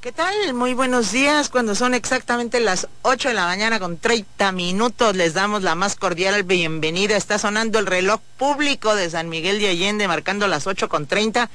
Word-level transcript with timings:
¿Qué 0.00 0.12
tal? 0.12 0.54
Muy 0.54 0.72
buenos 0.72 1.12
días. 1.12 1.50
Cuando 1.50 1.74
son 1.74 1.92
exactamente 1.92 2.58
las 2.58 2.88
8 3.02 3.28
de 3.28 3.34
la 3.34 3.44
mañana 3.44 3.78
con 3.78 3.98
30 3.98 4.50
minutos, 4.50 5.14
les 5.14 5.34
damos 5.34 5.62
la 5.62 5.74
más 5.74 5.94
cordial 5.94 6.42
bienvenida. 6.42 7.18
Está 7.18 7.38
sonando 7.38 7.78
el 7.78 7.84
reloj 7.84 8.18
público 8.38 8.94
de 8.94 9.10
San 9.10 9.28
Miguel 9.28 9.58
de 9.60 9.68
Allende, 9.68 10.08
marcando 10.08 10.48
las 10.48 10.66
8 10.66 10.88
con 10.88 11.06
30. 11.06 11.50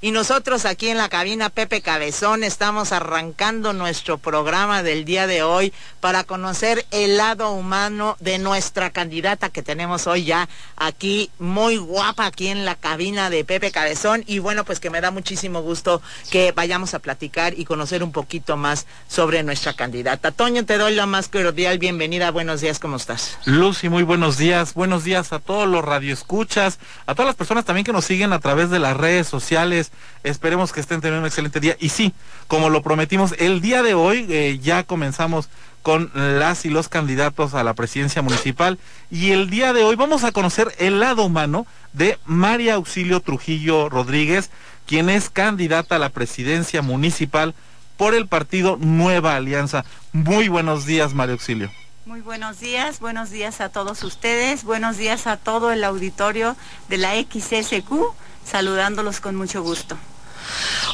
Y 0.00 0.12
nosotros 0.12 0.64
aquí 0.64 0.90
en 0.90 0.96
la 0.96 1.08
cabina 1.08 1.50
Pepe 1.50 1.80
Cabezón 1.80 2.44
estamos 2.44 2.92
arrancando 2.92 3.72
nuestro 3.72 4.16
programa 4.16 4.84
del 4.84 5.04
día 5.04 5.26
de 5.26 5.42
hoy 5.42 5.72
para 5.98 6.22
conocer 6.22 6.86
el 6.92 7.16
lado 7.16 7.50
humano 7.50 8.16
de 8.20 8.38
nuestra 8.38 8.90
candidata 8.90 9.48
que 9.48 9.60
tenemos 9.60 10.06
hoy 10.06 10.22
ya 10.22 10.48
aquí, 10.76 11.32
muy 11.40 11.78
guapa 11.78 12.26
aquí 12.26 12.46
en 12.46 12.64
la 12.64 12.76
cabina 12.76 13.28
de 13.28 13.44
Pepe 13.44 13.72
Cabezón. 13.72 14.22
Y 14.28 14.38
bueno, 14.38 14.64
pues 14.64 14.78
que 14.78 14.88
me 14.88 15.00
da 15.00 15.10
muchísimo 15.10 15.62
gusto 15.62 16.00
que 16.30 16.52
vayamos 16.52 16.94
a 16.94 17.00
platicar 17.00 17.58
y 17.58 17.64
conocer 17.64 18.04
un 18.04 18.12
poquito 18.12 18.56
más 18.56 18.86
sobre 19.08 19.42
nuestra 19.42 19.72
candidata. 19.72 20.30
Toño, 20.30 20.64
te 20.64 20.78
doy 20.78 20.94
la 20.94 21.06
más 21.06 21.26
cordial 21.26 21.78
bienvenida. 21.78 22.30
Buenos 22.30 22.60
días, 22.60 22.78
¿cómo 22.78 22.98
estás? 22.98 23.36
Lucy, 23.46 23.88
muy 23.88 24.04
buenos 24.04 24.38
días. 24.38 24.74
Buenos 24.74 25.02
días 25.02 25.32
a 25.32 25.40
todos 25.40 25.66
los 25.68 25.84
radioescuchas, 25.84 26.78
a 27.06 27.16
todas 27.16 27.26
las 27.26 27.36
personas 27.36 27.64
también 27.64 27.84
que 27.84 27.92
nos 27.92 28.04
siguen 28.04 28.32
a 28.32 28.38
través 28.38 28.70
de 28.70 28.78
las 28.78 28.96
redes 28.96 29.26
sociales 29.26 29.87
Esperemos 30.22 30.72
que 30.72 30.80
estén 30.80 31.00
teniendo 31.00 31.20
un 31.20 31.26
excelente 31.26 31.60
día. 31.60 31.76
Y 31.78 31.90
sí, 31.90 32.12
como 32.46 32.70
lo 32.70 32.82
prometimos, 32.82 33.34
el 33.38 33.60
día 33.60 33.82
de 33.82 33.94
hoy 33.94 34.26
eh, 34.28 34.58
ya 34.60 34.84
comenzamos 34.84 35.48
con 35.82 36.10
las 36.14 36.64
y 36.64 36.70
los 36.70 36.88
candidatos 36.88 37.54
a 37.54 37.64
la 37.64 37.74
presidencia 37.74 38.22
municipal. 38.22 38.78
Y 39.10 39.30
el 39.30 39.48
día 39.48 39.72
de 39.72 39.84
hoy 39.84 39.96
vamos 39.96 40.24
a 40.24 40.32
conocer 40.32 40.74
el 40.78 41.00
lado 41.00 41.24
humano 41.24 41.66
de 41.92 42.18
María 42.24 42.74
Auxilio 42.74 43.20
Trujillo 43.20 43.88
Rodríguez, 43.88 44.50
quien 44.86 45.08
es 45.08 45.30
candidata 45.30 45.96
a 45.96 45.98
la 45.98 46.10
presidencia 46.10 46.82
municipal 46.82 47.54
por 47.96 48.14
el 48.14 48.26
partido 48.26 48.76
Nueva 48.80 49.36
Alianza. 49.36 49.84
Muy 50.12 50.48
buenos 50.48 50.86
días, 50.86 51.14
María 51.14 51.34
Auxilio. 51.34 51.70
Muy 52.08 52.22
buenos 52.22 52.58
días, 52.58 53.00
buenos 53.00 53.28
días 53.28 53.60
a 53.60 53.68
todos 53.68 54.02
ustedes, 54.02 54.64
buenos 54.64 54.96
días 54.96 55.26
a 55.26 55.36
todo 55.36 55.72
el 55.72 55.84
auditorio 55.84 56.56
de 56.88 56.96
la 56.96 57.12
XSQ 57.14 58.14
saludándolos 58.50 59.20
con 59.20 59.36
mucho 59.36 59.62
gusto. 59.62 59.96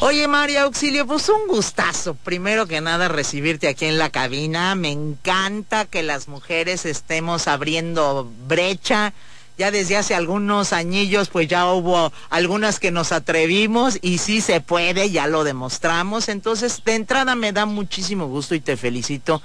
Oye, 0.00 0.27
María 0.27 0.62
Auxilio, 0.62 1.06
pues 1.06 1.28
un 1.28 1.47
gustazo. 1.48 2.14
Primero 2.14 2.66
que 2.66 2.80
nada, 2.80 3.08
recibirte 3.08 3.69
aquí 3.69 3.86
en 3.86 3.98
la 3.98 4.10
cabina. 4.10 4.74
Me 4.74 4.91
encanta 4.91 5.84
que 5.84 6.02
las 6.02 6.28
mujeres 6.28 6.84
estemos 6.84 7.47
abriendo 7.48 8.30
brecha. 8.47 9.14
Ya 9.56 9.70
desde 9.70 9.97
hace 9.97 10.16
algunos 10.16 10.72
añillos, 10.72 11.28
pues 11.28 11.47
ya 11.47 11.66
hubo 11.72 12.12
algunas 12.28 12.80
que 12.80 12.91
nos 12.91 13.12
atrevimos 13.12 13.98
y 14.02 14.19
sí 14.19 14.41
se 14.41 14.60
puede, 14.60 15.10
ya 15.10 15.28
lo 15.28 15.44
demostramos. 15.44 16.28
Entonces, 16.28 16.82
de 16.84 16.97
entrada 16.97 17.36
me 17.36 17.52
da 17.52 17.64
muchísimo 17.64 18.27
gusto 18.27 18.56
y 18.56 18.60
te 18.60 18.77
felicito 18.77 19.41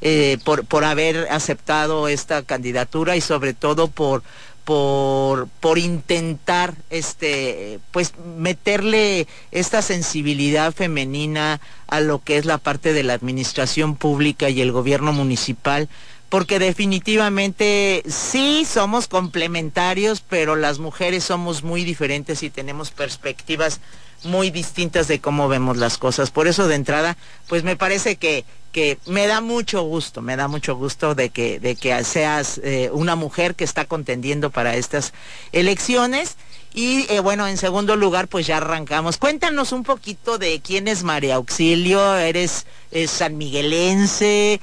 eh, 0.00 0.38
por, 0.44 0.64
por 0.64 0.84
haber 0.84 1.28
aceptado 1.30 2.08
esta 2.08 2.42
candidatura 2.42 3.16
y 3.16 3.20
sobre 3.20 3.52
todo 3.52 3.88
por 3.88 4.22
por, 4.70 5.48
por 5.58 5.78
intentar 5.78 6.76
este 6.90 7.80
pues 7.90 8.12
meterle 8.38 9.26
esta 9.50 9.82
sensibilidad 9.82 10.72
femenina 10.72 11.60
a 11.88 11.98
lo 11.98 12.22
que 12.22 12.36
es 12.36 12.44
la 12.44 12.58
parte 12.58 12.92
de 12.92 13.02
la 13.02 13.14
administración 13.14 13.96
pública 13.96 14.48
y 14.48 14.60
el 14.60 14.70
gobierno 14.70 15.12
municipal 15.12 15.88
porque 16.30 16.60
definitivamente 16.60 18.02
sí 18.08 18.64
somos 18.64 19.08
complementarios, 19.08 20.22
pero 20.22 20.56
las 20.56 20.78
mujeres 20.78 21.24
somos 21.24 21.64
muy 21.64 21.84
diferentes 21.84 22.42
y 22.44 22.50
tenemos 22.50 22.92
perspectivas 22.92 23.80
muy 24.22 24.50
distintas 24.50 25.08
de 25.08 25.20
cómo 25.20 25.48
vemos 25.48 25.76
las 25.76 25.98
cosas. 25.98 26.30
Por 26.30 26.46
eso 26.46 26.68
de 26.68 26.76
entrada, 26.76 27.16
pues 27.48 27.64
me 27.64 27.76
parece 27.76 28.16
que, 28.16 28.44
que 28.70 28.98
me 29.06 29.26
da 29.26 29.40
mucho 29.40 29.82
gusto, 29.82 30.22
me 30.22 30.36
da 30.36 30.46
mucho 30.46 30.76
gusto 30.76 31.16
de 31.16 31.30
que, 31.30 31.58
de 31.58 31.74
que 31.74 32.04
seas 32.04 32.60
eh, 32.62 32.90
una 32.92 33.16
mujer 33.16 33.56
que 33.56 33.64
está 33.64 33.84
contendiendo 33.86 34.50
para 34.50 34.76
estas 34.76 35.12
elecciones. 35.50 36.36
Y 36.72 37.06
eh, 37.12 37.20
bueno, 37.20 37.48
en 37.48 37.56
segundo 37.56 37.96
lugar, 37.96 38.28
pues 38.28 38.46
ya 38.46 38.58
arrancamos. 38.58 39.16
Cuéntanos 39.16 39.72
un 39.72 39.82
poquito 39.82 40.38
de 40.38 40.60
quién 40.60 40.86
es 40.86 41.02
María 41.02 41.34
Auxilio, 41.36 42.16
eres 42.16 42.66
eh, 42.92 43.08
sanmiguelense, 43.08 44.60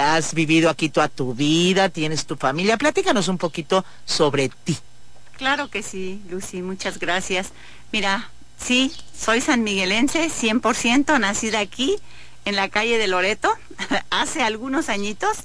has 0.00 0.32
vivido 0.32 0.70
aquí 0.70 0.88
toda 0.88 1.08
tu 1.08 1.34
vida, 1.34 1.90
tienes 1.90 2.26
tu 2.26 2.36
familia. 2.36 2.78
Platícanos 2.78 3.28
un 3.28 3.38
poquito 3.38 3.84
sobre 4.06 4.48
ti. 4.48 4.78
Claro 5.36 5.68
que 5.68 5.82
sí, 5.82 6.22
Lucy, 6.30 6.62
muchas 6.62 6.98
gracias. 6.98 7.52
Mira, 7.92 8.30
Sí, 8.58 8.92
soy 9.16 9.40
sanmiguelense, 9.40 10.28
100%, 10.28 11.20
nacida 11.20 11.60
aquí, 11.60 11.96
en 12.44 12.56
la 12.56 12.68
calle 12.68 12.98
de 12.98 13.06
Loreto, 13.06 13.52
hace 14.10 14.42
algunos 14.42 14.88
añitos, 14.88 15.38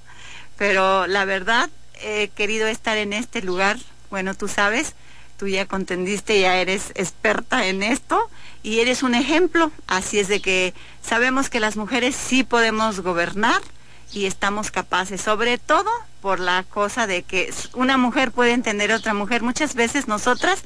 pero 0.58 1.08
la 1.08 1.26
verdad 1.26 1.70
he 2.02 2.30
querido 2.30 2.68
estar 2.68 2.98
en 2.98 3.14
este 3.14 3.42
lugar, 3.42 3.78
bueno, 4.10 4.34
tú 4.34 4.48
sabes, 4.48 4.96
tú 5.42 5.48
ya 5.48 5.66
contendiste, 5.66 6.40
ya 6.40 6.58
eres 6.58 6.92
experta 6.94 7.66
en 7.66 7.82
esto 7.82 8.30
y 8.62 8.78
eres 8.78 9.02
un 9.02 9.16
ejemplo, 9.16 9.72
así 9.88 10.20
es 10.20 10.28
de 10.28 10.40
que 10.40 10.76
sabemos 11.02 11.50
que 11.50 11.60
las 11.60 11.78
mujeres 11.78 12.16
sí 12.16 12.44
podemos 12.44 13.00
gobernar 13.00 13.60
y 14.14 14.28
estamos 14.28 14.70
capaces, 14.70 15.20
sobre 15.20 15.58
todo 15.58 15.90
por 16.22 16.40
la 16.40 16.62
cosa 16.62 17.08
de 17.08 17.24
que 17.24 17.52
una 17.74 17.98
mujer 17.98 18.32
puede 18.32 18.52
entender 18.52 18.92
a 18.92 18.98
otra 18.98 19.16
mujer. 19.16 19.42
Muchas 19.42 19.74
veces 19.74 20.08
nosotras 20.08 20.62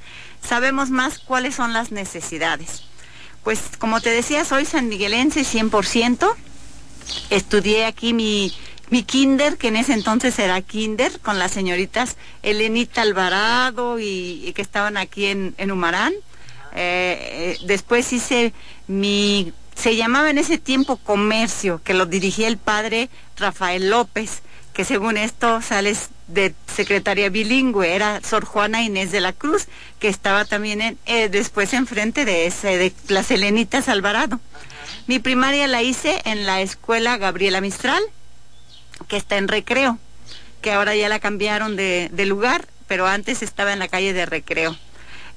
sabemos 0.45 0.89
más 0.89 1.19
cuáles 1.19 1.55
son 1.55 1.71
las 1.71 1.93
necesidades. 1.93 2.83
Pues 3.45 3.61
como 3.79 4.01
te 4.01 4.09
decía, 4.09 4.43
soy 4.43 4.65
sanmiguelense 4.65 5.43
100%. 5.43 6.35
Estudié 7.29 7.85
aquí 7.85 8.11
mi, 8.11 8.53
mi 8.89 9.03
kinder, 9.03 9.57
que 9.57 9.69
en 9.69 9.77
ese 9.77 9.93
entonces 9.93 10.37
era 10.39 10.61
kinder, 10.61 11.19
con 11.19 11.39
las 11.39 11.51
señoritas 11.51 12.17
Elenita 12.43 13.01
Alvarado 13.01 13.99
y, 13.99 14.51
que 14.55 14.61
estaban 14.61 14.97
aquí 14.97 15.25
en, 15.25 15.55
en 15.57 15.71
Humarán. 15.71 16.13
Eh, 16.73 17.55
eh, 17.55 17.57
después 17.65 18.11
hice 18.11 18.53
mi 18.87 19.53
se 19.75 19.95
llamaba 19.95 20.29
en 20.29 20.37
ese 20.37 20.57
tiempo 20.57 20.97
comercio, 20.97 21.81
que 21.83 21.93
lo 21.93 22.05
dirigía 22.05 22.47
el 22.47 22.57
padre 22.57 23.09
Rafael 23.37 23.89
López, 23.89 24.41
que 24.73 24.85
según 24.85 25.17
esto 25.17 25.61
sales 25.61 26.09
de 26.27 26.53
secretaria 26.73 27.29
bilingüe, 27.29 27.93
era 27.93 28.21
Sor 28.21 28.45
Juana 28.45 28.81
Inés 28.81 29.11
de 29.11 29.21
la 29.21 29.33
Cruz, 29.33 29.67
que 29.99 30.07
estaba 30.07 30.45
también 30.45 30.81
en, 30.81 30.97
eh, 31.05 31.29
después 31.29 31.73
enfrente 31.73 32.25
de 32.25 32.47
ese, 32.47 32.77
de 32.77 32.93
las 33.09 33.29
Helenitas 33.31 33.87
Alvarado. 33.89 34.39
Mi 35.07 35.19
primaria 35.19 35.67
la 35.67 35.83
hice 35.83 36.21
en 36.25 36.45
la 36.45 36.61
escuela 36.61 37.17
Gabriela 37.17 37.61
Mistral, 37.61 38.01
que 39.07 39.17
está 39.17 39.37
en 39.37 39.47
Recreo, 39.47 39.99
que 40.61 40.71
ahora 40.71 40.95
ya 40.95 41.09
la 41.09 41.19
cambiaron 41.19 41.75
de, 41.75 42.09
lugar, 42.25 42.67
pero 42.87 43.07
antes 43.07 43.41
estaba 43.41 43.73
en 43.73 43.79
la 43.79 43.87
calle 43.87 44.13
de 44.13 44.25
Recreo. 44.25 44.75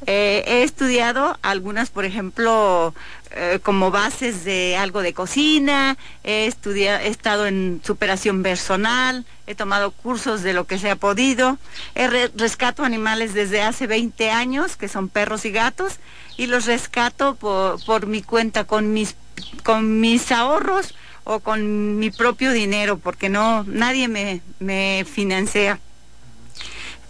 Eh, 0.06 0.44
he 0.46 0.62
estudiado 0.62 1.36
algunas, 1.42 1.90
por 1.90 2.04
ejemplo, 2.04 2.94
eh, 3.32 3.58
como 3.62 3.90
bases 3.90 4.44
de 4.44 4.76
algo 4.76 5.02
de 5.02 5.12
cocina, 5.12 5.98
he, 6.22 6.46
estudiado, 6.46 7.00
he 7.00 7.08
estado 7.08 7.46
en 7.46 7.82
superación 7.84 8.44
personal, 8.44 9.26
he 9.48 9.56
tomado 9.56 9.90
cursos 9.90 10.42
de 10.42 10.52
lo 10.52 10.66
que 10.66 10.78
se 10.78 10.88
ha 10.88 10.96
podido, 10.96 11.58
he 11.96 12.06
rescato 12.36 12.84
animales 12.84 13.34
desde 13.34 13.60
hace 13.60 13.88
20 13.88 14.30
años, 14.30 14.76
que 14.76 14.86
son 14.86 15.08
perros 15.08 15.44
y 15.44 15.50
gatos, 15.50 15.94
y 16.36 16.46
los 16.46 16.66
rescato 16.66 17.34
por, 17.34 18.06
mi 18.06 18.22
cuenta, 18.22 18.64
con 18.64 18.92
mis 18.92 20.32
ahorros 20.32 20.94
o 21.30 21.40
con 21.40 21.98
mi 21.98 22.10
propio 22.10 22.52
dinero, 22.52 22.96
porque 22.96 23.28
no, 23.28 23.62
nadie 23.64 24.08
me, 24.08 24.40
me 24.60 25.04
financia 25.04 25.78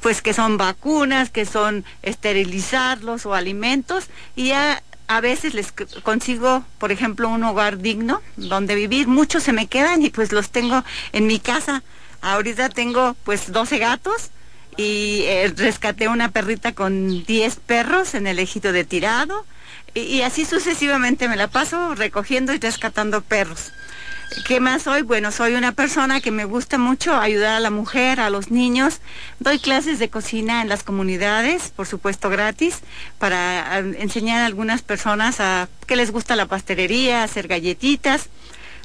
pues 0.00 0.22
que 0.22 0.34
son 0.34 0.56
vacunas, 0.56 1.30
que 1.30 1.46
son 1.46 1.84
esterilizarlos 2.02 3.26
o 3.26 3.34
alimentos 3.34 4.08
y 4.34 4.48
ya 4.48 4.82
a 5.06 5.20
veces 5.20 5.54
les 5.54 5.72
consigo, 6.02 6.64
por 6.78 6.90
ejemplo, 6.90 7.28
un 7.28 7.44
hogar 7.44 7.78
digno 7.78 8.20
donde 8.36 8.74
vivir. 8.74 9.06
Muchos 9.06 9.44
se 9.44 9.52
me 9.52 9.68
quedan 9.68 10.02
y 10.02 10.10
pues 10.10 10.32
los 10.32 10.50
tengo 10.50 10.82
en 11.12 11.28
mi 11.28 11.38
casa. 11.38 11.84
Ahorita 12.20 12.70
tengo 12.70 13.14
pues 13.22 13.52
12 13.52 13.78
gatos 13.78 14.30
y 14.76 15.22
eh, 15.26 15.52
rescaté 15.56 16.08
una 16.08 16.32
perrita 16.32 16.72
con 16.72 17.24
10 17.24 17.56
perros 17.66 18.14
en 18.14 18.26
el 18.26 18.40
ejido 18.40 18.72
de 18.72 18.82
tirado 18.82 19.46
y, 19.94 20.00
y 20.00 20.22
así 20.22 20.44
sucesivamente 20.44 21.28
me 21.28 21.36
la 21.36 21.46
paso 21.46 21.94
recogiendo 21.94 22.52
y 22.52 22.58
rescatando 22.58 23.22
perros. 23.22 23.70
¿Qué 24.46 24.60
más 24.60 24.82
soy? 24.82 25.02
Bueno, 25.02 25.32
soy 25.32 25.54
una 25.54 25.72
persona 25.72 26.20
que 26.20 26.30
me 26.30 26.44
gusta 26.44 26.78
mucho 26.78 27.14
ayudar 27.14 27.54
a 27.54 27.60
la 27.60 27.70
mujer, 27.70 28.20
a 28.20 28.30
los 28.30 28.50
niños. 28.50 29.00
Doy 29.40 29.58
clases 29.58 29.98
de 29.98 30.10
cocina 30.10 30.62
en 30.62 30.68
las 30.68 30.82
comunidades, 30.82 31.72
por 31.74 31.86
supuesto 31.86 32.28
gratis, 32.28 32.80
para 33.18 33.78
enseñar 33.78 34.42
a 34.42 34.46
algunas 34.46 34.82
personas 34.82 35.40
a 35.40 35.68
que 35.86 35.96
les 35.96 36.10
gusta 36.10 36.36
la 36.36 36.46
pastelería, 36.46 37.22
hacer 37.22 37.48
galletitas. 37.48 38.28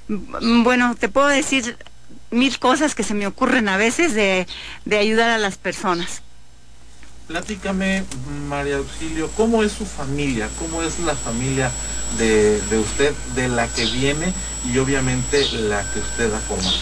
Bueno, 0.08 0.96
te 0.96 1.10
puedo 1.10 1.28
decir 1.28 1.78
mil 2.32 2.58
cosas 2.60 2.96
que 2.96 3.04
se 3.04 3.14
me 3.14 3.28
ocurren 3.28 3.68
a 3.70 3.78
veces 3.78 4.14
de, 4.14 4.48
de 4.86 4.98
ayudar 4.98 5.30
a 5.30 5.38
las 5.38 5.58
personas. 5.58 6.22
Platícame, 7.28 8.04
María 8.48 8.78
Auxilio, 8.78 9.30
¿cómo 9.38 9.64
es 9.64 9.72
su 9.72 9.86
familia? 9.86 10.50
¿Cómo 10.60 10.84
es 10.84 11.00
la 11.00 11.16
familia 11.16 11.72
de, 12.18 12.62
de 12.62 12.80
usted, 12.80 13.14
de 13.36 13.48
la 13.48 13.68
que 13.68 13.86
viene 13.86 14.34
y 14.72 14.78
obviamente 14.78 15.46
la 15.54 15.84
que 15.92 16.00
usted 16.00 16.34
ha 16.34 16.40
formado? 16.40 16.78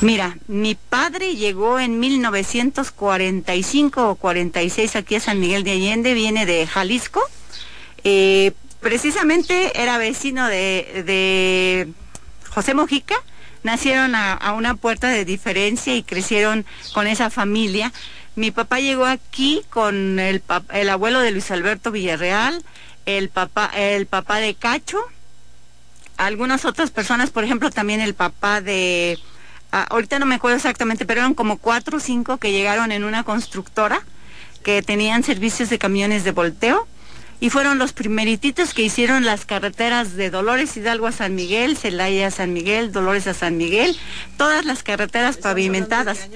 Mira, 0.00 0.38
mi 0.46 0.76
padre 0.76 1.34
llegó 1.34 1.80
en 1.80 1.98
1945 1.98 4.10
o 4.10 4.14
46 4.14 4.94
aquí 4.94 5.16
a 5.16 5.20
San 5.20 5.40
Miguel 5.40 5.64
de 5.64 5.72
Allende, 5.72 6.14
viene 6.14 6.46
de 6.46 6.68
Jalisco. 6.68 7.20
Eh, 8.04 8.52
precisamente 8.80 9.82
era 9.82 9.98
vecino 9.98 10.46
de, 10.46 11.02
de 11.04 11.88
José 12.48 12.74
Mojica. 12.74 13.16
Nacieron 13.64 14.14
a, 14.14 14.34
a, 14.34 14.52
una 14.52 14.76
puerta 14.76 15.08
de 15.08 15.24
diferencia 15.24 15.96
y 15.96 16.04
crecieron 16.04 16.64
con 16.94 17.08
esa 17.08 17.28
familia. 17.28 17.92
Mi 18.36 18.52
papá 18.52 18.78
llegó 18.78 19.04
aquí 19.04 19.62
con 19.68 20.20
el, 20.20 20.44
el 20.72 20.90
abuelo 20.90 21.18
de 21.18 21.32
Luis 21.32 21.50
Alberto 21.50 21.90
Villarreal, 21.90 22.62
el 23.16 23.30
papá, 23.30 23.70
el 23.74 24.06
papá 24.06 24.38
de 24.38 24.54
Cacho, 24.54 24.98
algunas 26.18 26.66
otras 26.66 26.90
personas, 26.90 27.30
por 27.30 27.42
ejemplo, 27.42 27.70
también 27.70 28.02
el 28.02 28.12
papá 28.12 28.60
de 28.60 29.18
ah, 29.72 29.86
ahorita 29.88 30.18
no 30.18 30.26
me 30.26 30.34
acuerdo 30.34 30.58
exactamente, 30.58 31.06
pero 31.06 31.20
eran 31.20 31.32
como 31.32 31.56
cuatro 31.56 31.96
o 31.96 32.00
cinco 32.00 32.36
que 32.36 32.52
llegaron 32.52 32.92
en 32.92 33.04
una 33.04 33.24
constructora 33.24 34.02
que 34.62 34.82
tenían 34.82 35.22
servicios 35.22 35.70
de 35.70 35.78
camiones 35.78 36.22
de 36.24 36.32
volteo 36.32 36.86
y 37.40 37.48
fueron 37.48 37.78
los 37.78 37.94
primerititos 37.94 38.74
que 38.74 38.82
hicieron 38.82 39.24
las 39.24 39.46
carreteras 39.46 40.14
de 40.14 40.28
Dolores 40.28 40.76
Hidalgo 40.76 41.06
a 41.06 41.12
San 41.12 41.34
Miguel, 41.34 41.78
Celaya 41.78 42.26
a 42.26 42.30
San 42.30 42.52
Miguel, 42.52 42.92
Dolores 42.92 43.26
a 43.26 43.32
San 43.32 43.56
Miguel, 43.56 43.96
todas 44.36 44.66
las 44.66 44.82
carreteras 44.82 45.38
pavimentadas. 45.38 46.28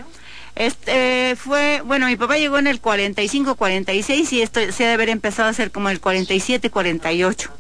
Este 0.55 1.35
fue, 1.37 1.83
bueno, 1.85 2.07
mi 2.07 2.17
papá 2.17 2.37
llegó 2.37 2.59
en 2.59 2.67
el 2.67 2.81
45, 2.81 3.55
46 3.55 4.33
y 4.33 4.43
esto 4.43 4.61
se 4.71 4.83
debe 4.83 4.95
haber 4.95 5.09
empezado 5.09 5.49
a 5.49 5.53
ser 5.53 5.71
como 5.71 5.89
el 5.89 6.01
47, 6.01 6.71
48. 6.71 7.51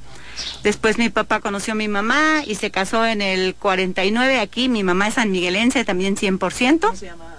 Después 0.62 0.98
mi 0.98 1.08
papá 1.08 1.40
conoció 1.40 1.72
a 1.72 1.76
mi 1.76 1.88
mamá 1.88 2.42
y 2.46 2.54
se 2.54 2.70
casó 2.70 3.06
en 3.06 3.22
el 3.22 3.54
49 3.54 4.40
aquí. 4.40 4.68
Mi 4.68 4.82
mamá 4.82 5.08
es 5.08 5.14
sanmiguelense, 5.14 5.84
también 5.84 6.16
100%. 6.16 6.80
¿Cómo 6.80 6.96
se 6.96 7.06
llama 7.06 7.36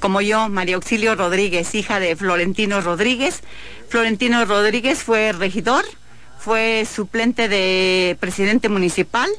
Como 0.00 0.20
yo, 0.20 0.48
María 0.48 0.76
Auxilio 0.76 1.14
Rodríguez, 1.14 1.74
hija 1.74 2.00
de 2.00 2.14
Florentino 2.16 2.80
Rodríguez. 2.80 3.42
Florentino 3.88 4.44
Rodríguez 4.44 5.02
fue 5.02 5.32
regidor, 5.32 5.84
fue 6.38 6.86
suplente 6.92 7.48
de 7.48 8.16
presidente 8.20 8.68
municipal 8.68 9.30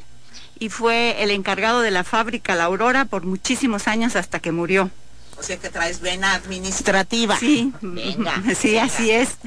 y 0.60 0.70
fue 0.70 1.24
el 1.24 1.32
encargado 1.32 1.82
de 1.82 1.92
la 1.92 2.04
fábrica 2.04 2.56
La 2.56 2.66
Aurora 2.66 3.06
por 3.06 3.26
muchísimos 3.26 3.88
años 3.88 4.16
hasta 4.16 4.40
que 4.40 4.52
murió. 4.52 4.90
O 5.38 5.44
sea 5.44 5.58
que 5.58 5.70
traes 5.70 6.00
vena 6.00 6.34
administrativa. 6.34 7.38
Sí, 7.38 7.74
venga, 7.82 8.42
sí, 8.58 8.70
venga. 8.70 8.84
así 8.84 9.12
es. 9.12 9.38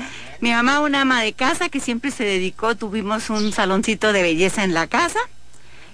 Mi 0.40 0.52
mamá, 0.52 0.80
una 0.80 1.02
ama 1.02 1.22
de 1.22 1.32
casa 1.32 1.68
que 1.68 1.80
siempre 1.80 2.10
se 2.10 2.24
dedicó, 2.24 2.76
tuvimos 2.76 3.30
un 3.30 3.52
saloncito 3.52 4.12
de 4.12 4.22
belleza 4.22 4.64
en 4.64 4.74
la 4.74 4.86
casa 4.86 5.18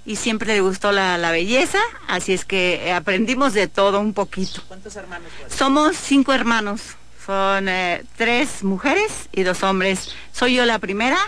y 0.05 0.17
siempre 0.17 0.55
le 0.55 0.61
gustó 0.61 0.93
la, 0.93 1.17
la 1.17 1.31
belleza, 1.31 1.79
así 2.09 2.33
es 2.35 2.45
que 2.45 2.93
aprendimos 2.93 3.55
de 3.55 3.69
todo 3.69 4.01
un 4.01 4.13
poquito. 4.13 4.63
¿Cuántos 4.69 4.97
hermanos? 4.97 5.29
Fueron? 5.39 5.57
Somos 5.57 5.97
cinco 5.97 6.33
hermanos, 6.35 6.83
son 7.25 7.69
eh, 7.69 8.05
tres 8.17 8.63
mujeres 8.65 9.31
y 9.33 9.45
dos 9.45 9.63
hombres. 9.63 10.11
Soy 10.33 10.57
yo 10.57 10.67
la 10.67 10.79
primera, 10.79 11.19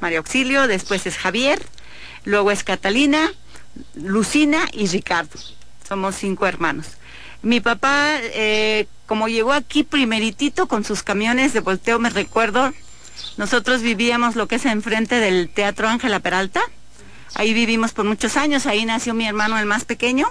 María 0.00 0.18
Auxilio, 0.18 0.66
después 0.66 1.06
es 1.06 1.16
Javier, 1.16 1.62
luego 2.24 2.50
es 2.50 2.62
Catalina, 2.62 3.32
Lucina 3.94 4.68
y 4.72 4.86
Ricardo. 4.88 5.38
Somos 5.88 6.16
cinco 6.16 6.46
hermanos. 6.46 6.88
Mi 7.42 7.60
papá, 7.60 8.18
eh, 8.20 8.86
como 9.06 9.28
llegó 9.28 9.52
aquí 9.52 9.84
primeritito 9.84 10.66
con 10.66 10.84
sus 10.84 11.02
camiones 11.02 11.52
de 11.52 11.60
volteo, 11.60 11.98
me 11.98 12.10
recuerdo, 12.10 12.72
nosotros 13.36 13.82
vivíamos 13.82 14.36
lo 14.36 14.48
que 14.48 14.56
es 14.56 14.66
enfrente 14.66 15.20
del 15.20 15.48
Teatro 15.48 15.88
Ángela 15.88 16.20
Peralta. 16.20 16.60
Ahí 17.34 17.52
vivimos 17.52 17.92
por 17.92 18.04
muchos 18.04 18.36
años, 18.36 18.66
ahí 18.66 18.84
nació 18.84 19.14
mi 19.14 19.26
hermano 19.26 19.58
el 19.58 19.66
más 19.66 19.84
pequeño. 19.84 20.26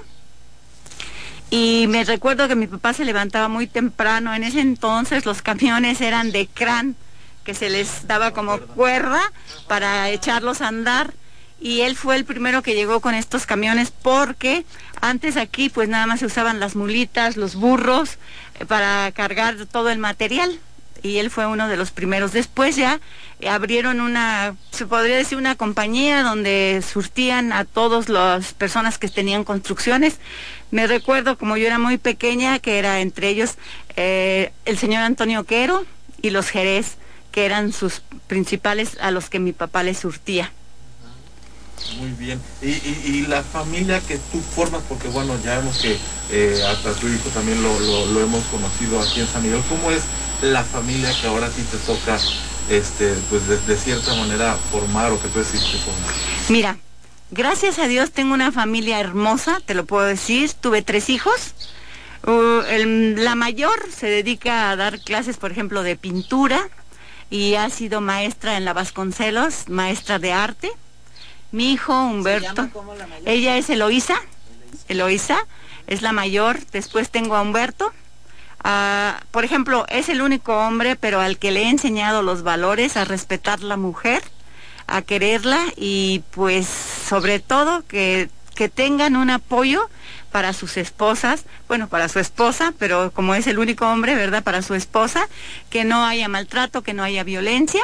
Y 1.51 1.85
me 1.89 2.03
recuerdo 2.03 2.47
que 2.47 2.55
mi 2.55 2.67
papá 2.67 2.93
se 2.93 3.05
levantaba 3.05 3.47
muy 3.47 3.67
temprano. 3.67 4.33
En 4.33 4.43
ese 4.43 4.59
entonces 4.59 5.25
los 5.25 5.41
camiones 5.41 6.01
eran 6.01 6.31
de 6.31 6.47
crán, 6.47 6.95
que 7.43 7.53
se 7.53 7.69
les 7.69 8.07
daba 8.07 8.31
como 8.31 8.59
cuerda 8.59 9.21
para 9.67 10.09
echarlos 10.09 10.61
a 10.61 10.67
andar 10.67 11.13
y 11.59 11.81
él 11.81 11.95
fue 11.95 12.15
el 12.15 12.25
primero 12.25 12.61
que 12.61 12.75
llegó 12.75 12.99
con 12.99 13.15
estos 13.15 13.45
camiones 13.45 13.91
porque 13.91 14.65
antes 15.01 15.37
aquí 15.37 15.69
pues 15.69 15.89
nada 15.89 16.07
más 16.07 16.19
se 16.19 16.25
usaban 16.25 16.59
las 16.59 16.75
mulitas, 16.75 17.37
los 17.37 17.55
burros 17.55 18.17
eh, 18.59 18.65
para 18.65 19.11
cargar 19.11 19.65
todo 19.65 19.89
el 19.89 19.99
material 19.99 20.59
y 21.05 21.17
él 21.17 21.29
fue 21.29 21.45
uno 21.45 21.67
de 21.67 21.77
los 21.77 21.91
primeros. 21.91 22.31
Después 22.31 22.75
ya 22.75 22.99
eh, 23.39 23.49
abrieron 23.49 24.01
una, 24.01 24.55
se 24.71 24.85
podría 24.85 25.15
decir 25.15 25.37
una 25.37 25.55
compañía 25.55 26.23
donde 26.23 26.83
surtían 26.85 27.53
a 27.53 27.65
todas 27.65 28.09
las 28.09 28.53
personas 28.53 28.97
que 28.97 29.07
tenían 29.07 29.43
construcciones. 29.43 30.17
Me 30.71 30.87
recuerdo 30.87 31.37
como 31.37 31.57
yo 31.57 31.67
era 31.67 31.79
muy 31.79 31.97
pequeña 31.97 32.59
que 32.59 32.79
era 32.79 33.01
entre 33.01 33.29
ellos 33.29 33.55
eh, 33.95 34.51
el 34.65 34.77
señor 34.77 35.03
Antonio 35.03 35.43
Quero 35.43 35.85
y 36.21 36.31
los 36.31 36.49
Jerez 36.49 36.97
que 37.31 37.45
eran 37.45 37.71
sus 37.71 38.01
principales 38.27 38.97
a 38.99 39.11
los 39.11 39.29
que 39.29 39.39
mi 39.39 39.51
papá 39.51 39.83
les 39.83 39.99
surtía. 39.99 40.51
Muy 41.93 42.11
bien. 42.11 42.41
Y, 42.61 42.69
y, 42.69 43.25
la 43.27 43.43
familia 43.43 44.01
que 44.01 44.17
tú 44.17 44.41
formas, 44.41 44.81
porque 44.89 45.07
bueno, 45.07 45.37
ya 45.43 45.59
vemos 45.59 45.77
que 45.77 45.97
eh, 46.31 46.61
hasta 46.67 46.93
tu 46.93 47.07
hijo 47.07 47.29
también 47.29 47.61
lo, 47.61 47.79
lo, 48.07 48.21
hemos 48.21 48.43
conocido 48.45 48.99
aquí 48.99 49.21
en 49.21 49.27
San 49.27 49.43
Miguel. 49.43 49.61
¿Cómo 49.69 49.91
es 49.91 50.03
la 50.41 50.63
familia 50.63 51.13
que 51.21 51.27
ahora 51.27 51.49
ti 51.49 51.61
te 51.63 51.77
toca, 51.77 52.19
este, 52.69 53.13
pues 53.29 53.47
de, 53.47 53.77
cierta 53.77 54.15
manera 54.15 54.57
formar 54.71 55.11
o 55.11 55.21
que 55.21 55.27
tú 55.29 55.39
decirte 55.39 55.77
formar? 55.77 56.13
Mira, 56.49 56.77
gracias 57.31 57.79
a 57.79 57.87
Dios 57.87 58.11
tengo 58.11 58.33
una 58.33 58.51
familia 58.51 58.99
hermosa, 58.99 59.61
te 59.65 59.73
lo 59.73 59.85
puedo 59.85 60.05
decir. 60.05 60.51
Tuve 60.53 60.81
tres 60.81 61.09
hijos. 61.09 61.53
Uh, 62.27 62.61
la 63.17 63.35
mayor 63.35 63.79
se 63.95 64.07
dedica 64.07 64.71
a 64.71 64.75
dar 64.75 64.99
clases, 64.99 65.37
por 65.37 65.51
ejemplo, 65.51 65.83
de 65.83 65.95
pintura 65.95 66.69
y 67.29 67.55
ha 67.55 67.69
sido 67.69 68.01
maestra 68.01 68.57
en 68.57 68.65
la 68.65 68.73
Vasconcelos, 68.73 69.69
maestra 69.69 70.17
de 70.19 70.33
arte 70.33 70.71
mi 71.55 71.71
hijo 71.71 71.93
Humberto. 71.93 72.69
Ella 73.25 73.57
es 73.57 73.69
Eloísa. 73.69 74.15
Eloísa 74.89 75.39
es 75.87 76.01
la 76.01 76.11
mayor. 76.11 76.59
Después 76.71 77.09
tengo 77.09 77.35
a 77.35 77.41
Humberto. 77.41 77.93
Uh, 78.63 79.13
por 79.31 79.45
ejemplo, 79.45 79.85
es 79.87 80.09
el 80.09 80.21
único 80.21 80.57
hombre, 80.57 80.97
pero 80.97 81.21
al 81.21 81.37
que 81.37 81.51
le 81.51 81.63
he 81.63 81.69
enseñado 81.69 82.23
los 82.23 82.43
valores, 82.43 82.97
a 82.97 83.05
respetar 83.05 83.61
la 83.61 83.77
mujer, 83.77 84.21
a 84.87 85.01
quererla 85.01 85.59
y 85.77 86.23
pues 86.31 86.67
sobre 86.67 87.39
todo 87.39 87.85
que, 87.87 88.29
que 88.55 88.67
tengan 88.67 89.15
un 89.15 89.29
apoyo 89.29 89.87
para 90.31 90.51
sus 90.51 90.75
esposas, 90.75 91.45
bueno, 91.69 91.87
para 91.87 92.09
su 92.09 92.19
esposa, 92.19 92.73
pero 92.77 93.11
como 93.11 93.33
es 93.33 93.47
el 93.47 93.59
único 93.59 93.87
hombre, 93.87 94.15
¿verdad? 94.15 94.43
Para 94.43 94.61
su 94.61 94.73
esposa, 94.73 95.29
que 95.69 95.85
no 95.85 96.03
haya 96.03 96.27
maltrato, 96.27 96.81
que 96.81 96.93
no 96.93 97.03
haya 97.03 97.23
violencia 97.23 97.81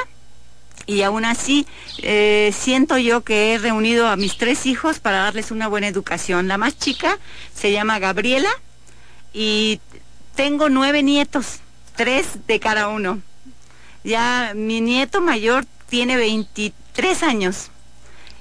y 0.86 1.02
aún 1.02 1.24
así 1.24 1.66
eh, 1.98 2.52
siento 2.56 2.98
yo 2.98 3.22
que 3.22 3.54
he 3.54 3.58
reunido 3.58 4.08
a 4.08 4.16
mis 4.16 4.36
tres 4.36 4.66
hijos 4.66 4.98
para 4.98 5.18
darles 5.18 5.50
una 5.50 5.68
buena 5.68 5.88
educación. 5.88 6.48
La 6.48 6.58
más 6.58 6.78
chica 6.78 7.18
se 7.54 7.72
llama 7.72 7.98
Gabriela 7.98 8.50
y 9.32 9.80
tengo 10.34 10.68
nueve 10.68 11.02
nietos, 11.02 11.60
tres 11.96 12.46
de 12.46 12.60
cada 12.60 12.88
uno. 12.88 13.20
Ya 14.04 14.52
mi 14.54 14.80
nieto 14.80 15.20
mayor 15.20 15.64
tiene 15.88 16.16
23 16.16 17.22
años 17.22 17.70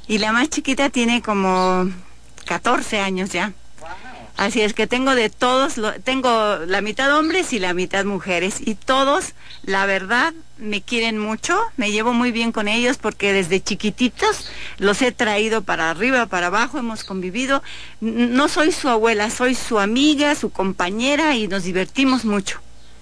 y 0.07 0.17
la 0.17 0.31
más 0.31 0.49
chiquita 0.49 0.89
tiene 0.89 1.21
como 1.21 1.89
14 2.45 2.99
años 2.99 3.31
ya. 3.31 3.53
Así 4.37 4.61
es 4.61 4.73
que 4.73 4.87
tengo 4.87 5.13
de 5.13 5.29
todos, 5.29 5.75
tengo 6.03 6.57
la 6.65 6.81
mitad 6.81 7.15
hombres 7.17 7.53
y 7.53 7.59
la 7.59 7.73
mitad 7.73 8.05
mujeres 8.05 8.57
y 8.59 8.75
todos, 8.75 9.33
la 9.63 9.85
verdad, 9.85 10.33
me 10.57 10.81
quieren 10.81 11.17
mucho, 11.17 11.59
me 11.77 11.91
llevo 11.91 12.13
muy 12.13 12.31
bien 12.31 12.51
con 12.51 12.67
ellos 12.67 12.97
porque 12.97 13.33
desde 13.33 13.61
chiquititos 13.61 14.49
los 14.77 15.01
he 15.01 15.11
traído 15.11 15.61
para 15.61 15.89
arriba, 15.89 16.25
para 16.25 16.47
abajo, 16.47 16.79
hemos 16.79 17.03
convivido. 17.03 17.61
No 17.99 18.47
soy 18.47 18.71
su 18.71 18.89
abuela, 18.89 19.29
soy 19.29 19.53
su 19.55 19.79
amiga, 19.79 20.33
su 20.35 20.49
compañera 20.49 21.35
y 21.35 21.47
nos 21.47 21.63
divertimos 21.63 22.25
mucho. 22.25 22.61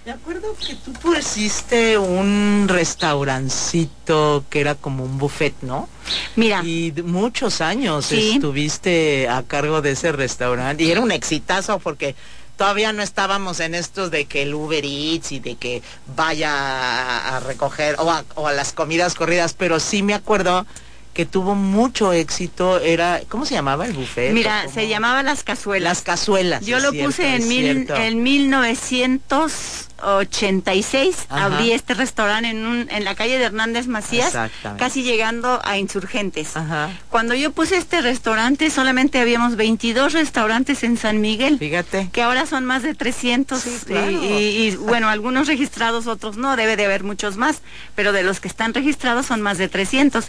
Me 0.09 0.15
acuerdo 0.15 0.55
que 0.57 0.73
tú 0.73 0.91
pusiste 0.93 1.99
un 1.99 2.65
restaurancito 2.67 4.43
que 4.49 4.59
era 4.59 4.73
como 4.73 5.03
un 5.03 5.19
buffet, 5.19 5.53
¿no? 5.61 5.87
Mira. 6.35 6.63
Y 6.65 6.91
muchos 7.03 7.61
años 7.61 8.07
sí. 8.07 8.31
estuviste 8.33 9.29
a 9.29 9.43
cargo 9.43 9.83
de 9.83 9.91
ese 9.91 10.11
restaurante 10.11 10.83
y 10.83 10.89
era 10.89 11.01
un 11.01 11.11
exitazo 11.11 11.77
porque 11.77 12.15
todavía 12.57 12.91
no 12.91 13.03
estábamos 13.03 13.59
en 13.59 13.75
estos 13.75 14.09
de 14.09 14.25
que 14.25 14.41
el 14.41 14.55
Uber 14.55 14.83
Eats 14.83 15.31
y 15.31 15.41
de 15.41 15.57
que 15.57 15.83
vaya 16.15 16.55
a, 16.55 17.37
a 17.37 17.39
recoger 17.41 17.95
o 17.99 18.09
a, 18.09 18.25
o 18.33 18.47
a 18.47 18.53
las 18.53 18.73
comidas 18.73 19.13
corridas, 19.13 19.53
pero 19.53 19.79
sí 19.79 20.01
me 20.01 20.15
acuerdo 20.15 20.65
que 21.13 21.27
tuvo 21.27 21.53
mucho 21.53 22.13
éxito 22.13 22.79
era 22.79 23.21
¿cómo 23.29 23.45
se 23.45 23.53
llamaba 23.53 23.85
el 23.85 23.93
buffet? 23.93 24.33
Mira, 24.33 24.67
se 24.73 24.87
llamaba 24.87 25.21
las 25.21 25.43
cazuelas. 25.43 25.83
Las 25.83 26.01
cazuelas. 26.01 26.65
Yo 26.65 26.79
lo 26.79 26.89
cierto, 26.89 27.09
puse 27.09 27.35
en 27.35 27.47
mil, 27.47 27.87
en 27.91 28.23
1900 28.23 29.88
86 30.03 31.27
Ajá. 31.29 31.45
abrí 31.45 31.71
este 31.71 31.93
restaurante 31.93 32.49
en, 32.49 32.65
un, 32.65 32.87
en 32.89 33.03
la 33.03 33.15
calle 33.15 33.37
de 33.37 33.45
Hernández 33.45 33.87
Macías, 33.87 34.33
casi 34.77 35.03
llegando 35.03 35.59
a 35.63 35.77
Insurgentes. 35.77 36.55
Ajá. 36.57 36.89
Cuando 37.09 37.33
yo 37.35 37.51
puse 37.51 37.77
este 37.77 38.01
restaurante, 38.01 38.69
solamente 38.69 39.19
habíamos 39.19 39.55
22 39.55 40.13
restaurantes 40.13 40.83
en 40.83 40.97
San 40.97 41.21
Miguel. 41.21 41.57
Fíjate. 41.59 42.09
Que 42.11 42.21
ahora 42.21 42.45
son 42.45 42.65
más 42.65 42.83
de 42.83 42.95
300 42.95 43.59
Sí, 43.61 43.69
y- 43.81 43.85
claro. 43.85 44.11
y, 44.11 44.17
y, 44.25 44.75
bueno, 44.77 45.09
algunos 45.09 45.47
registrados, 45.47 46.07
otros 46.07 46.37
no, 46.37 46.55
debe 46.55 46.75
de 46.75 46.85
haber 46.85 47.03
muchos 47.03 47.37
más, 47.37 47.61
pero 47.95 48.11
de 48.11 48.23
los 48.23 48.39
que 48.39 48.47
están 48.47 48.73
registrados 48.73 49.25
son 49.25 49.41
más 49.41 49.57
de 49.57 49.67
300. 49.69 50.25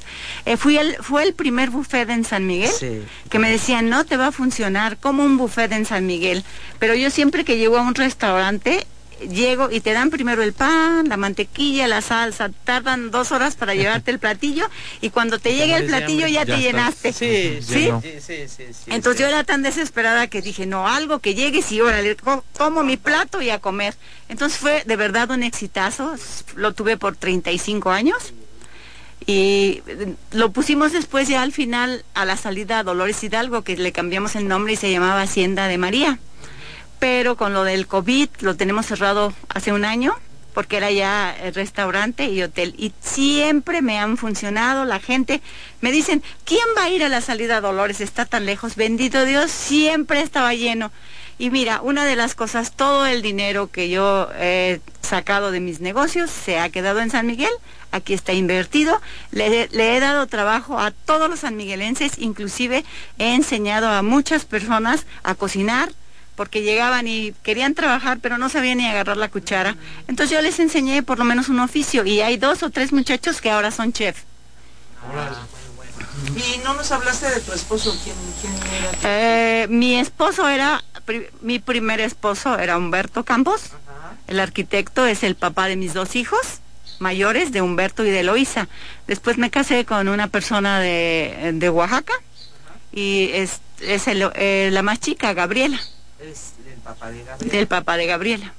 Eh, 0.47 0.57
fui 0.57 0.77
el, 0.79 0.97
fue 1.00 1.23
el 1.23 1.35
primer 1.35 1.71
buffet 1.71 2.09
en 2.11 2.25
San 2.25 2.47
Miguel 2.47 2.71
Sí. 2.79 3.03
que 3.29 3.39
me 3.39 3.50
decían, 3.50 3.89
no 3.89 4.05
te 4.05 4.17
va 4.17 4.29
a 4.29 4.33
funcionar 4.33 4.97
como 4.99 5.25
un 5.25 5.37
buffet 5.37 5.71
en 5.73 5.85
San 5.85 6.07
Miguel, 6.07 6.45
pero 6.79 6.95
yo 6.95 7.11
siempre 7.11 7.45
que 7.45 7.57
llego 7.59 7.79
a 7.79 7.83
un 7.83 7.95
restaurante, 7.95 8.87
llego 9.29 9.71
y 9.71 9.81
te 9.81 9.93
dan 9.93 10.11
primero 10.11 10.43
el 10.43 10.53
pan, 10.53 11.09
la 11.09 11.17
mantequilla, 11.17 11.87
la 11.89 12.00
salsa, 12.00 12.50
tardan 12.65 13.11
dos 13.11 13.33
horas 13.33 13.55
para 13.57 13.75
llevarte 13.75 14.11
el 14.11 14.19
platillo 14.19 14.69
y 15.00 15.11
cuando 15.11 15.39
te 15.39 15.55
llegue 15.55 15.75
el 15.77 15.87
platillo 15.87 16.27
ya, 16.27 16.45
Ya 16.45 16.47
te 16.47 16.61
llenaste. 16.62 17.12
Sí, 17.12 17.59
sí, 18.00 18.21
sí, 18.49 18.49
sí, 18.49 18.91
Entonces 18.91 19.21
yo 19.21 19.27
era 19.27 19.45
tan 19.45 19.62
desesperada 19.62 20.27
que 20.29 20.41
dije, 20.43 20.67
no, 20.67 20.89
algo 20.89 21.19
que 21.19 21.35
llegues 21.35 21.71
y 21.73 21.81
órale, 21.81 22.17
co- 22.17 22.45
como 22.57 22.83
mi 22.83 22.97
plato 22.97 23.43
y 23.43 23.50
a 23.50 23.59
comer. 23.59 23.95
Entonces 24.29 24.59
fue 24.59 24.83
de 24.87 24.97
verdad 24.97 25.31
un 25.31 25.43
exitazo, 25.43 26.15
lo 26.57 26.73
tuve 26.75 26.97
por 26.97 27.17
35 27.17 27.91
años 27.91 28.33
y 29.27 29.83
eh, 29.87 30.15
lo 30.33 30.50
pusimos 30.50 30.93
después 30.93 31.29
ya 31.29 31.43
al 31.43 31.53
final 31.53 32.05
a 32.15 32.25
la 32.25 32.37
salida 32.37 32.79
a 32.79 32.83
Dolores 32.85 33.23
Hidalgo, 33.23 33.62
que 33.62 33.77
le 33.77 33.93
cambiamos 33.93 34.35
el 34.35 34.49
nombre 34.49 34.73
y 34.73 34.77
se 34.77 34.91
llamaba 34.91 35.23
Hacienda 35.23 35.69
de 35.69 35.79
María. 35.79 36.19
Pero 37.00 37.37
con 37.37 37.52
lo 37.52 37.64
del 37.64 37.88
COVID 37.88 38.28
lo 38.40 38.54
tenemos 38.57 38.87
cerrado 38.87 39.33
hace 39.49 39.73
un 39.73 39.85
año 39.85 40.14
porque 40.54 40.76
era 40.76 40.90
ya 40.90 41.35
restaurante 41.54 42.26
y 42.26 42.42
hotel. 42.42 42.75
Y 42.76 42.92
siempre 43.00 43.83
me 43.83 43.99
han 43.99 44.16
funcionado 44.16 44.85
la 44.85 45.00
gente 45.00 45.40
me 45.80 45.92
dicen 45.92 46.23
quién 46.45 46.64
va 46.76 46.85
a 46.85 46.90
ir 46.90 47.02
a 47.04 47.09
la 47.09 47.21
salida 47.21 47.57
a 47.57 47.61
Dolores 47.61 48.00
está 48.00 48.26
tan 48.26 48.47
lejos 48.47 48.76
bendito 48.76 49.25
Dios 49.25 49.50
siempre 49.50 50.21
estaba 50.21 50.54
lleno. 50.54 50.92
Y 51.38 51.49
mira 51.49 51.80
una 51.80 52.04
de 52.04 52.16
las 52.16 52.35
cosas 52.35 52.76
todo 52.76 53.07
el 53.07 53.23
dinero 53.23 53.71
que 53.71 53.88
yo 53.88 54.28
he 54.38 54.80
sacado 55.00 55.50
de 55.50 55.61
mis 55.61 55.80
negocios 55.80 56.30
se 56.30 56.59
ha 56.59 56.69
quedado 56.69 57.00
en 57.00 57.11
San 57.11 57.26
Miguel. 57.26 57.52
Aquí 57.92 58.12
está 58.12 58.35
invertido. 58.35 59.00
Le, 59.33 59.69
le 59.69 59.97
he 59.97 60.00
dado 60.00 60.26
trabajo 60.26 60.78
a 60.78 60.90
todos 60.90 61.30
los 61.30 61.40
sanmiguelenses 61.40 62.19
inclusive 62.19 62.85
he 63.19 63.35
enseñado 63.35 63.88
a 63.88 64.02
muchas 64.02 64.45
personas 64.45 65.07
a 65.23 65.35
cocinar 65.35 65.90
porque 66.40 66.62
llegaban 66.62 67.06
y 67.06 67.35
querían 67.42 67.75
trabajar, 67.75 68.18
pero 68.23 68.38
no 68.38 68.49
sabían 68.49 68.78
ni 68.78 68.87
agarrar 68.88 69.18
la 69.18 69.28
cuchara. 69.28 69.76
Entonces 70.09 70.35
yo 70.35 70.40
les 70.40 70.59
enseñé 70.59 71.02
por 71.02 71.18
lo 71.18 71.25
menos 71.26 71.50
un 71.50 71.61
oficio 71.61 72.06
y 72.06 72.23
hay 72.23 72.38
dos 72.38 72.62
o 72.62 72.70
tres 72.70 72.94
muchachos 72.94 73.42
que 73.42 73.50
ahora 73.50 73.70
son 73.70 73.92
chef. 73.92 74.23
Y 76.35 76.59
no 76.64 76.73
nos 76.73 76.90
hablaste 76.92 77.28
de 77.28 77.40
tu 77.42 77.52
esposo, 77.52 77.94
¿quién, 78.02 78.16
quién 78.40 78.54
era? 78.73 78.90
Eh, 79.04 79.66
mi 79.68 79.97
esposo 80.00 80.49
era, 80.49 80.82
pri- 81.04 81.26
mi 81.42 81.59
primer 81.59 82.00
esposo 82.00 82.59
era 82.59 82.78
Humberto 82.78 83.23
Campos, 83.23 83.73
Ajá. 83.75 84.14
el 84.26 84.40
arquitecto 84.40 85.04
es 85.04 85.23
el 85.23 85.35
papá 85.35 85.66
de 85.66 85.76
mis 85.76 85.92
dos 85.92 86.16
hijos 86.16 86.40
mayores, 87.00 87.52
de 87.52 87.61
Humberto 87.61 88.02
y 88.02 88.11
de 88.11 88.20
Eloísa. 88.20 88.66
Después 89.06 89.37
me 89.37 89.50
casé 89.50 89.85
con 89.85 90.09
una 90.09 90.28
persona 90.28 90.80
de, 90.80 91.50
de 91.52 91.68
Oaxaca 91.68 92.14
y 92.94 93.28
es, 93.35 93.61
es 93.82 94.09
el- 94.09 94.30
eh, 94.37 94.70
la 94.73 94.80
más 94.82 95.00
chica, 95.00 95.35
Gabriela, 95.35 95.78
Es 96.23 96.53
el 96.67 96.79
papá 96.83 97.11
de 97.11 97.25
Gabriel. 97.25 97.50
del 97.50 97.67
papá 97.67 97.97
de 97.97 98.07
Gabriela. 98.07 98.53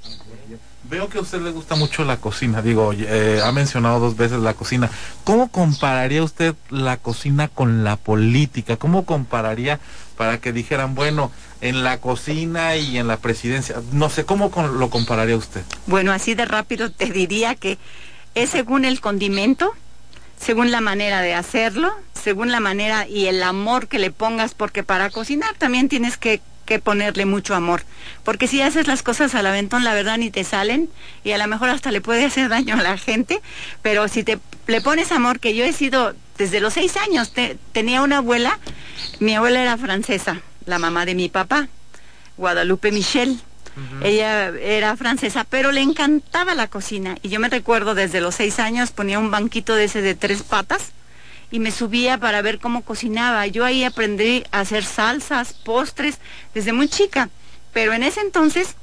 Veo 0.83 1.07
que 1.09 1.19
a 1.19 1.21
usted 1.21 1.39
le 1.41 1.51
gusta 1.51 1.75
mucho 1.75 2.03
la 2.03 2.17
cocina, 2.17 2.61
digo, 2.61 2.91
eh, 2.93 3.39
ha 3.43 3.51
mencionado 3.51 3.99
dos 3.99 4.17
veces 4.17 4.39
la 4.39 4.53
cocina. 4.55 4.89
¿Cómo 5.23 5.49
compararía 5.49 6.23
usted 6.23 6.55
la 6.69 6.97
cocina 6.97 7.47
con 7.47 7.83
la 7.83 7.95
política? 7.95 8.75
¿Cómo 8.77 9.05
compararía 9.05 9.79
para 10.17 10.39
que 10.39 10.51
dijeran, 10.51 10.95
bueno, 10.95 11.31
en 11.61 11.83
la 11.83 11.99
cocina 11.99 12.75
y 12.75 12.97
en 12.97 13.07
la 13.07 13.17
presidencia? 13.17 13.77
No 13.93 14.09
sé, 14.09 14.25
¿cómo 14.25 14.51
con- 14.51 14.79
lo 14.79 14.89
compararía 14.89 15.37
usted? 15.37 15.61
Bueno, 15.85 16.11
así 16.11 16.33
de 16.33 16.45
rápido 16.45 16.91
te 16.91 17.05
diría 17.11 17.55
que 17.55 17.77
es 18.35 18.49
según 18.49 18.83
el 18.83 18.99
condimento, 18.99 19.71
según 20.39 20.71
la 20.71 20.81
manera 20.81 21.21
de 21.21 21.35
hacerlo, 21.35 21.91
según 22.21 22.51
la 22.51 22.59
manera 22.59 23.07
y 23.07 23.27
el 23.27 23.43
amor 23.43 23.87
que 23.87 23.99
le 23.99 24.11
pongas, 24.11 24.55
porque 24.55 24.83
para 24.83 25.09
cocinar 25.11 25.53
también 25.57 25.87
tienes 25.87 26.17
que, 26.17 26.41
que 26.71 26.79
ponerle 26.79 27.25
mucho 27.25 27.53
amor. 27.53 27.83
Porque 28.23 28.47
si 28.47 28.61
haces 28.61 28.87
las 28.87 29.03
cosas 29.03 29.35
al 29.35 29.45
aventón, 29.45 29.83
la 29.83 29.93
verdad 29.93 30.17
ni 30.17 30.31
te 30.31 30.45
salen 30.45 30.87
y 31.25 31.31
a 31.33 31.37
lo 31.37 31.45
mejor 31.47 31.67
hasta 31.69 31.91
le 31.91 31.99
puede 31.99 32.23
hacer 32.23 32.47
daño 32.47 32.75
a 32.75 32.81
la 32.81 32.97
gente, 32.97 33.41
pero 33.81 34.07
si 34.07 34.23
te 34.23 34.39
le 34.67 34.79
pones 34.79 35.11
amor, 35.11 35.41
que 35.41 35.53
yo 35.53 35.65
he 35.65 35.73
sido 35.73 36.15
desde 36.37 36.61
los 36.61 36.73
seis 36.75 36.95
años, 36.95 37.33
te- 37.33 37.57
tenía 37.73 38.01
una 38.01 38.19
abuela, 38.19 38.57
mi 39.19 39.35
abuela 39.35 39.61
era 39.61 39.77
francesa, 39.77 40.39
la 40.65 40.79
mamá 40.79 41.05
de 41.05 41.13
mi 41.13 41.27
papá, 41.27 41.67
Guadalupe 42.37 42.93
Michel. 42.93 43.37
Ella 44.01 44.49
era 44.49 44.95
francesa, 44.95 45.45
pero 45.49 45.71
le 45.73 45.81
encantaba 45.81 46.55
la 46.55 46.67
cocina. 46.67 47.17
Y 47.21 47.29
yo 47.29 47.39
me 47.41 47.49
recuerdo 47.49 47.95
desde 47.95 48.19
los 48.21 48.35
seis 48.35 48.59
años 48.59 48.91
ponía 48.91 49.19
un 49.19 49.29
banquito 49.31 49.75
de 49.75 49.85
ese 49.85 50.01
de 50.01 50.13
tres 50.15 50.43
patas 50.43 50.91
y 51.51 51.59
me 51.59 51.71
subía 51.71 52.17
para 52.17 52.41
ver 52.41 52.59
cómo 52.59 52.83
cocinaba. 52.83 53.45
Yo 53.47 53.65
ahí 53.65 53.83
aprendí 53.83 54.43
a 54.51 54.61
hacer 54.61 54.83
salsas, 54.83 55.53
postres, 55.53 56.17
desde 56.53 56.73
muy 56.73 56.87
chica. 56.87 57.29
Pero 57.73 57.93
en 57.93 58.03
ese 58.03 58.21
entonces 58.21 58.75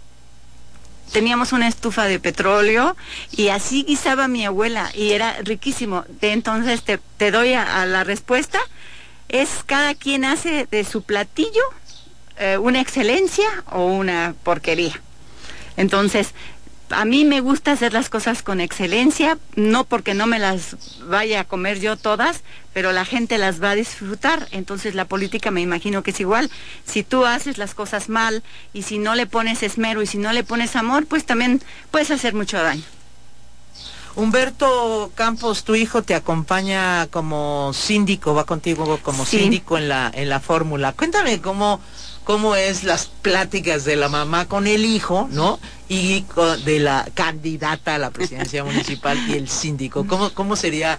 teníamos 1.13 1.53
una 1.53 1.67
estufa 1.67 2.05
de 2.05 2.21
petróleo 2.21 2.95
y 3.33 3.49
así 3.49 3.85
guisaba 3.85 4.29
mi 4.29 4.45
abuela 4.45 4.91
y 4.95 5.13
era 5.13 5.37
riquísimo. 5.43 6.05
De 6.21 6.33
entonces 6.33 6.83
te, 6.85 7.31
doy 7.31 7.55
a, 7.55 7.83
a 7.83 7.87
la 7.87 8.05
respuesta. 8.05 8.59
Es 9.29 9.63
cada 9.67 9.95
quien 9.95 10.25
hace 10.25 10.67
de 10.71 10.85
su 10.85 11.03
platillo 11.03 11.63
eh, 12.41 12.57
una 12.57 12.81
excelencia 12.81 13.49
o 13.73 13.87
una 13.87 14.35
porquería. 14.45 15.01
Entonces, 15.77 16.35
a 16.91 17.05
mí 17.05 17.25
me 17.25 17.41
gusta 17.41 17.73
hacer 17.73 17.93
las 17.93 18.09
cosas 18.09 18.43
con 18.43 18.61
excelencia, 18.61 19.39
no 19.57 19.85
porque 19.85 20.15
no 20.15 20.27
me 20.27 20.39
las 20.39 20.77
vaya 21.09 21.41
a 21.41 21.45
comer 21.45 21.81
yo 21.81 21.97
todas, 21.97 22.43
pero 22.73 22.93
la 22.93 23.05
gente 23.05 23.39
las 23.39 23.63
va 23.63 23.71
a 23.71 23.75
disfrutar. 23.75 24.49
Entonces 24.51 24.95
la 24.95 25.05
política 25.05 25.51
me 25.51 25.61
imagino 25.61 26.03
que 26.03 26.11
es 26.13 26.21
igual. 26.21 26.51
Si 26.87 27.03
tú 27.03 27.27
haces 27.27 27.59
las 27.59 27.75
cosas 27.75 28.09
mal 28.09 28.43
y 28.73 28.83
si 28.83 28.99
no 28.99 29.15
le 29.15 29.27
pones 29.27 29.63
esmero 29.63 30.03
y 30.03 30.07
si 30.07 30.19
no 30.19 30.33
le 30.33 30.45
pones 30.45 30.77
amor, 30.77 31.07
pues 31.07 31.25
también 31.27 31.63
puedes 31.91 32.11
hacer 32.11 32.35
mucho 32.35 32.57
daño. 32.63 32.85
Humberto 34.17 35.13
Campos, 35.15 35.63
tu 35.63 35.75
hijo 35.77 36.03
te 36.03 36.15
acompaña 36.15 37.07
como 37.07 37.73
síndico, 37.73 38.35
va 38.35 38.45
contigo 38.45 38.99
como 39.03 39.25
Sí. 39.25 39.39
síndico 39.39 39.79
en 39.79 39.89
la 39.89 40.11
en 40.13 40.29
la 40.29 40.41
fórmula. 40.41 40.93
Cuéntame 40.93 41.41
cómo 41.41 41.81
cómo 42.25 42.57
es 42.57 42.85
las 42.85 43.07
pláticas 43.07 43.85
de 43.85 43.97
la 43.97 44.09
mamá 44.09 44.47
con 44.47 44.67
el 44.67 44.85
hijo, 44.85 45.29
¿no? 45.31 45.59
Y 45.89 46.25
de 46.65 46.81
la 46.81 47.09
candidata 47.15 47.95
a 47.95 47.99
la 47.99 48.11
presidencia 48.11 48.63
municipal 48.63 49.19
y 49.29 49.35
el 49.35 49.49
síndico. 49.49 50.07
¿Cómo 50.07 50.31
cómo 50.35 50.55
sería 50.55 50.99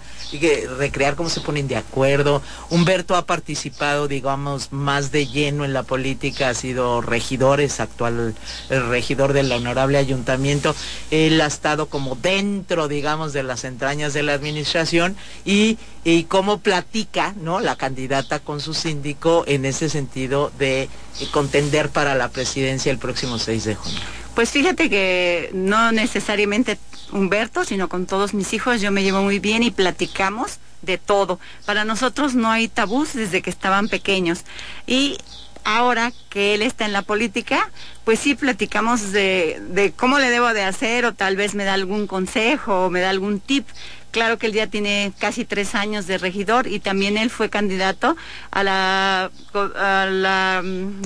recrear 0.78 1.14
cómo 1.14 1.30
se 1.30 1.40
ponen 1.40 1.68
de 1.68 1.76
acuerdo? 1.76 2.42
Humberto 2.70 3.14
ha 3.14 3.24
participado, 3.24 4.08
digamos, 4.08 4.72
más 4.72 5.12
de 5.12 5.26
lleno 5.26 5.64
en 5.64 5.72
la 5.72 5.84
política, 5.84 6.48
ha 6.48 6.54
sido 6.54 7.00
regidor, 7.02 7.60
es 7.60 7.78
actual 7.78 8.34
regidor 8.68 9.32
del 9.32 9.52
honorable 9.52 9.98
ayuntamiento. 9.98 10.74
Él 11.10 11.40
ha 11.40 11.46
estado 11.46 11.86
como 11.86 12.16
dentro, 12.16 12.88
digamos, 12.88 13.32
de 13.32 13.42
las 13.44 13.64
entrañas 13.64 14.12
de 14.12 14.22
la 14.24 14.34
administración 14.34 15.16
y, 15.44 15.78
y 16.04 16.24
cómo 16.24 16.58
platica, 16.58 17.34
¿no? 17.40 17.60
La 17.60 17.76
candidata 17.76 18.40
con 18.40 18.60
su 18.60 18.74
síndico 18.74 19.44
en 19.46 19.64
ese 19.64 19.88
sentido 19.88 20.50
de 20.58 20.88
contender 21.30 21.90
para 21.90 22.14
la 22.14 22.28
presidencia 22.28 22.90
el 22.90 22.98
próximo 22.98 23.38
6 23.38 23.64
de 23.64 23.74
junio. 23.74 24.19
Pues 24.34 24.50
fíjate 24.50 24.88
que 24.88 25.50
no 25.52 25.92
necesariamente 25.92 26.78
Humberto, 27.12 27.64
sino 27.64 27.88
con 27.88 28.06
todos 28.06 28.34
mis 28.34 28.52
hijos 28.52 28.80
yo 28.80 28.90
me 28.92 29.02
llevo 29.02 29.22
muy 29.22 29.38
bien 29.38 29.62
y 29.62 29.70
platicamos 29.70 30.58
de 30.82 30.98
todo. 30.98 31.38
Para 31.66 31.84
nosotros 31.84 32.34
no 32.34 32.50
hay 32.50 32.68
tabús 32.68 33.14
desde 33.14 33.42
que 33.42 33.50
estaban 33.50 33.88
pequeños. 33.88 34.44
Y 34.86 35.18
ahora 35.64 36.12
que 36.30 36.54
él 36.54 36.62
está 36.62 36.84
en 36.86 36.92
la 36.92 37.02
política, 37.02 37.70
pues 38.04 38.20
sí 38.20 38.34
platicamos 38.34 39.12
de, 39.12 39.92
cómo 39.96 40.18
le 40.18 40.30
debo 40.30 40.52
de 40.54 40.62
hacer 40.62 41.04
o 41.04 41.14
tal 41.14 41.36
vez 41.36 41.54
me 41.54 41.64
da 41.64 41.74
algún 41.74 42.06
consejo 42.06 42.86
o 42.86 42.90
me 42.90 43.00
da 43.00 43.10
algún 43.10 43.40
tip. 43.40 43.66
Claro 44.10 44.38
que 44.38 44.46
él 44.46 44.52
ya 44.52 44.66
tiene 44.66 45.12
casi 45.18 45.44
tres 45.44 45.74
años 45.74 46.06
de 46.06 46.18
regidor 46.18 46.66
y 46.66 46.80
también 46.80 47.16
él 47.16 47.30
fue 47.30 47.48
candidato 47.48 48.16
a 48.50 48.64
la, 48.64 49.30
a 49.54 50.06
la 50.06 50.62
mm, 50.64 51.02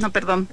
no, 0.00 0.10
perdón, 0.10 0.48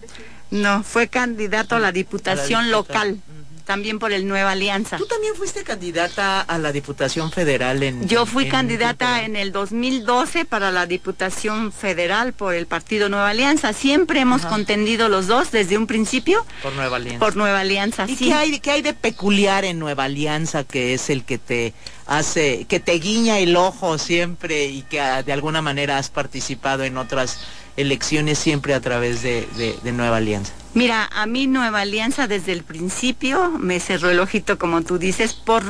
no, 0.51 0.84
fue 0.84 1.08
candidato 1.08 1.75
a 1.75 1.80
la 1.80 1.92
diputación 1.92 2.62
A 2.62 2.68
la 2.68 2.77
diputa- 2.77 2.94
local 3.06 3.22
también 3.66 4.00
por 4.00 4.13
el 4.13 4.25
Nueva 4.30 4.51
Alianza. 4.51 4.96
¿Tú 4.96 5.06
también 5.08 5.36
fuiste 5.36 5.66
candidata 5.66 6.39
a 6.39 6.58
la 6.58 6.72
Diputación 6.72 7.34
Federal 7.34 7.84
en 7.84 8.08
Yo 8.08 8.25
fui 8.25 8.46
en- 8.46 8.50
candidata 8.51 9.24
en 9.25 9.36
el 9.36 9.51
2012 9.51 10.46
para 10.46 10.72
la 10.72 10.86
Diputación 10.86 11.74
Federal 11.74 12.32
por 12.32 12.54
el 12.56 12.66
Partido 12.66 13.10
Nueva 13.10 13.32
Alianza. 13.32 13.74
Siempre 13.74 14.22
hemos 14.22 14.44
Ajá. 14.46 14.51
contendido 14.51 15.10
los 15.10 15.27
dos 15.27 15.51
desde 15.51 15.77
un 15.77 15.86
principio 15.86 16.46
por 16.63 16.72
Nueva 16.75 16.96
Alianza. 16.96 17.20
por 17.20 17.36
Nueva 17.36 17.60
Alianza. 17.60 18.06
¿Y 18.08 18.16
sí. 18.16 18.27
qué 18.30 18.34
hay, 18.36 18.60
qué 18.62 18.72
hay 18.72 18.82
de 18.82 18.94
peculiar 18.94 19.66
en 19.66 19.80
Nueva 19.80 20.06
Alianza 20.06 20.63
que 20.63 20.94
es 20.94 21.10
el 21.10 21.25
que 21.25 21.38
te 21.38 21.74
hace, 22.06 22.63
que 22.70 22.80
te 22.80 22.94
guiña 22.94 23.38
el 23.39 23.58
ojo 23.58 23.98
siempre 23.98 24.68
y 24.68 24.84
que 24.84 25.01
ah, 25.01 25.24
de 25.24 25.34
alguna 25.34 25.62
manera 25.62 25.98
has 25.98 26.10
participado 26.10 26.86
en 26.86 26.96
otras 26.98 27.39
elecciones 27.78 28.38
siempre 28.40 28.74
a 28.74 28.82
través 28.82 29.22
de, 29.22 29.48
de- 29.56 29.92
Nueva 29.94 30.18
Alianza? 30.18 30.52
Mira, 30.74 31.10
a 31.14 31.26
mí 31.26 31.48
Nueva 31.48 31.82
Alianza 31.82 32.28
desde 32.28 32.52
el 32.52 32.64
principio 32.64 33.52
me 33.58 33.80
cerró 33.80 34.10
el 34.10 34.20
ojito, 34.20 34.58
como 34.60 34.82
tú 34.82 34.98
dices, 34.98 35.34
por, 35.34 35.64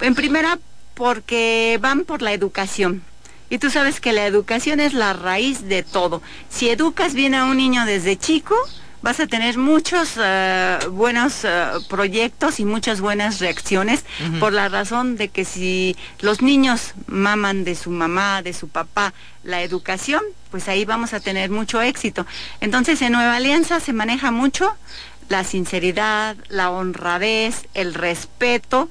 en 0.00 0.14
primera, 0.14 0.58
porque 0.94 1.78
van 1.80 2.04
por 2.04 2.22
la 2.22 2.32
educación. 2.32 3.02
Y 3.48 3.58
tú 3.58 3.70
sabes 3.70 4.00
que 4.00 4.12
la 4.12 4.26
educación 4.26 4.80
es 4.80 4.92
la 4.92 5.12
raíz 5.12 5.68
de 5.68 5.82
todo. 5.84 6.20
Si 6.50 6.68
educas 6.68 7.14
bien 7.14 7.34
a 7.34 7.44
un 7.46 7.56
niño 7.56 7.86
desde 7.86 8.16
chico, 8.16 8.56
vas 9.06 9.20
a 9.20 9.28
tener 9.28 9.56
muchos 9.56 10.14
eh, 10.20 10.78
buenos 10.90 11.44
eh, 11.44 11.66
proyectos 11.88 12.58
y 12.58 12.64
muchas 12.64 13.00
buenas 13.00 13.38
reacciones 13.38 14.04
por 14.40 14.52
la 14.52 14.68
razón 14.68 15.16
de 15.16 15.28
que 15.28 15.44
si 15.44 15.94
los 16.18 16.42
niños 16.42 16.94
maman 17.06 17.62
de 17.62 17.76
su 17.76 17.92
mamá, 17.92 18.42
de 18.42 18.52
su 18.52 18.66
papá, 18.66 19.14
la 19.44 19.62
educación, 19.62 20.22
pues 20.50 20.66
ahí 20.66 20.84
vamos 20.84 21.12
a 21.12 21.20
tener 21.20 21.50
mucho 21.50 21.80
éxito. 21.80 22.26
Entonces 22.60 23.00
en 23.00 23.12
Nueva 23.12 23.36
Alianza 23.36 23.78
se 23.78 23.92
maneja 23.92 24.32
mucho 24.32 24.74
la 25.28 25.44
sinceridad, 25.44 26.34
la 26.48 26.70
honradez, 26.70 27.68
el 27.74 27.94
respeto 27.94 28.88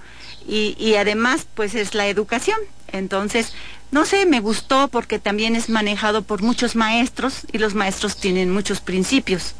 y, 0.47 0.77
y 0.79 0.95
además 0.95 1.45
pues 1.55 1.75
es 1.75 1.93
la 1.93 2.07
educación. 2.07 2.57
Entonces, 2.93 3.51
no 3.91 4.05
sé, 4.05 4.25
me 4.25 4.39
gustó 4.39 4.87
porque 4.87 5.19
también 5.19 5.57
es 5.57 5.67
manejado 5.67 6.21
por 6.21 6.41
muchos 6.41 6.77
maestros 6.77 7.41
y 7.51 7.57
los 7.57 7.75
maestros 7.75 8.15
tienen 8.15 8.53
muchos 8.53 8.79
principios. 8.79 9.55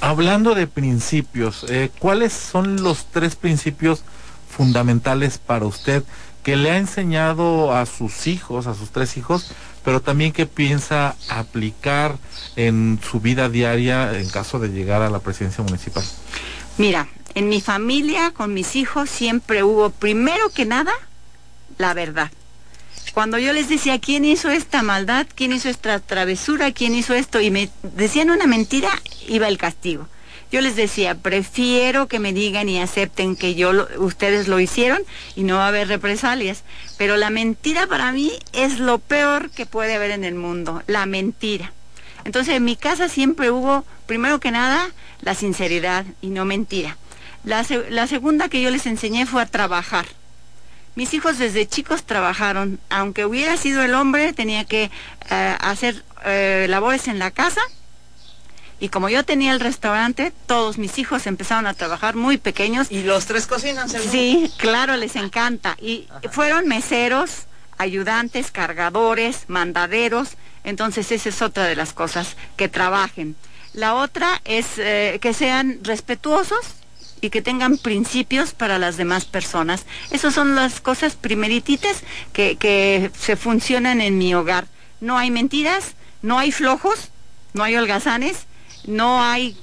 Hablando 0.00 0.54
de 0.54 0.66
principios, 0.66 1.64
eh, 1.68 1.90
¿cuáles 1.98 2.32
son 2.32 2.82
los 2.82 3.06
tres 3.06 3.34
principios 3.34 4.02
fundamentales 4.48 5.38
para 5.38 5.66
usted 5.66 6.04
que 6.42 6.56
le 6.56 6.70
ha 6.70 6.78
enseñado 6.78 7.74
a 7.74 7.86
sus 7.86 8.26
hijos, 8.26 8.66
a 8.66 8.74
sus 8.74 8.90
tres 8.90 9.16
hijos, 9.16 9.50
pero 9.84 10.00
también 10.00 10.32
que 10.32 10.46
piensa 10.46 11.16
aplicar 11.28 12.16
en 12.56 13.00
su 13.02 13.20
vida 13.20 13.48
diaria 13.48 14.18
en 14.18 14.28
caso 14.28 14.58
de 14.58 14.68
llegar 14.68 15.02
a 15.02 15.10
la 15.10 15.18
presidencia 15.18 15.64
municipal? 15.64 16.04
Mira, 16.78 17.08
en 17.34 17.48
mi 17.48 17.60
familia, 17.60 18.32
con 18.32 18.54
mis 18.54 18.76
hijos, 18.76 19.10
siempre 19.10 19.62
hubo, 19.62 19.90
primero 19.90 20.50
que 20.50 20.66
nada, 20.66 20.92
la 21.78 21.94
verdad. 21.94 22.30
Cuando 23.14 23.38
yo 23.38 23.52
les 23.52 23.68
decía 23.68 23.98
quién 23.98 24.24
hizo 24.24 24.50
esta 24.50 24.82
maldad, 24.82 25.26
quién 25.34 25.52
hizo 25.52 25.68
esta 25.68 26.00
travesura, 26.00 26.72
quién 26.72 26.94
hizo 26.94 27.14
esto, 27.14 27.40
y 27.40 27.50
me 27.50 27.70
decían 27.82 28.30
una 28.30 28.46
mentira, 28.46 28.90
iba 29.26 29.48
el 29.48 29.56
castigo. 29.56 30.06
Yo 30.52 30.60
les 30.60 30.76
decía, 30.76 31.16
prefiero 31.16 32.06
que 32.06 32.20
me 32.20 32.32
digan 32.32 32.68
y 32.68 32.78
acepten 32.78 33.34
que 33.34 33.56
yo 33.56 33.72
ustedes 33.98 34.46
lo 34.46 34.60
hicieron 34.60 35.02
y 35.34 35.42
no 35.42 35.56
va 35.56 35.64
a 35.64 35.68
haber 35.68 35.88
represalias. 35.88 36.62
Pero 36.98 37.16
la 37.16 37.30
mentira 37.30 37.86
para 37.88 38.12
mí 38.12 38.30
es 38.52 38.78
lo 38.78 38.98
peor 38.98 39.50
que 39.50 39.66
puede 39.66 39.94
haber 39.94 40.12
en 40.12 40.22
el 40.22 40.34
mundo, 40.34 40.82
la 40.86 41.04
mentira. 41.06 41.72
Entonces 42.24 42.54
en 42.54 42.64
mi 42.64 42.76
casa 42.76 43.08
siempre 43.08 43.50
hubo, 43.50 43.84
primero 44.06 44.38
que 44.38 44.52
nada, 44.52 44.90
la 45.20 45.34
sinceridad 45.34 46.06
y 46.20 46.28
no 46.28 46.44
mentira. 46.44 46.96
La 47.44 48.06
segunda 48.06 48.48
que 48.48 48.62
yo 48.62 48.70
les 48.70 48.86
enseñé 48.86 49.26
fue 49.26 49.42
a 49.42 49.46
trabajar. 49.46 50.06
Mis 50.96 51.12
hijos 51.12 51.36
desde 51.36 51.68
chicos 51.68 52.04
trabajaron, 52.04 52.80
aunque 52.88 53.26
hubiera 53.26 53.58
sido 53.58 53.82
el 53.82 53.94
hombre, 53.94 54.32
tenía 54.32 54.64
que 54.64 54.90
eh, 55.30 55.56
hacer 55.60 56.02
eh, 56.24 56.66
labores 56.70 57.06
en 57.06 57.18
la 57.18 57.30
casa. 57.30 57.60
Y 58.80 58.88
como 58.88 59.10
yo 59.10 59.22
tenía 59.22 59.52
el 59.52 59.60
restaurante, 59.60 60.32
todos 60.46 60.78
mis 60.78 60.98
hijos 60.98 61.26
empezaron 61.26 61.66
a 61.66 61.74
trabajar 61.74 62.16
muy 62.16 62.38
pequeños. 62.38 62.90
Y 62.90 63.02
los 63.02 63.26
tres 63.26 63.46
cocinan? 63.46 63.90
Sí, 63.90 64.50
claro, 64.56 64.96
les 64.96 65.16
encanta. 65.16 65.76
Y 65.82 66.08
Ajá. 66.08 66.30
fueron 66.30 66.66
meseros, 66.66 67.44
ayudantes, 67.76 68.50
cargadores, 68.50 69.44
mandaderos. 69.48 70.30
Entonces 70.64 71.12
esa 71.12 71.28
es 71.28 71.42
otra 71.42 71.64
de 71.64 71.76
las 71.76 71.92
cosas, 71.92 72.36
que 72.56 72.68
trabajen. 72.68 73.36
La 73.74 73.94
otra 73.94 74.40
es 74.46 74.66
eh, 74.78 75.18
que 75.20 75.34
sean 75.34 75.78
respetuosos 75.82 76.76
y 77.20 77.30
que 77.30 77.42
tengan 77.42 77.78
principios 77.78 78.52
para 78.52 78.78
las 78.78 78.96
demás 78.96 79.24
personas. 79.24 79.86
Esas 80.10 80.34
son 80.34 80.54
las 80.54 80.80
cosas 80.80 81.14
primerititas 81.14 82.02
que, 82.32 82.56
que 82.56 83.10
se 83.18 83.36
funcionan 83.36 84.00
en 84.00 84.18
mi 84.18 84.34
hogar. 84.34 84.66
No 85.00 85.18
hay 85.18 85.30
mentiras, 85.30 85.94
no 86.22 86.38
hay 86.38 86.52
flojos, 86.52 87.10
no 87.54 87.62
hay 87.64 87.76
holgazanes, 87.76 88.46
no 88.86 89.22
hay 89.22 89.56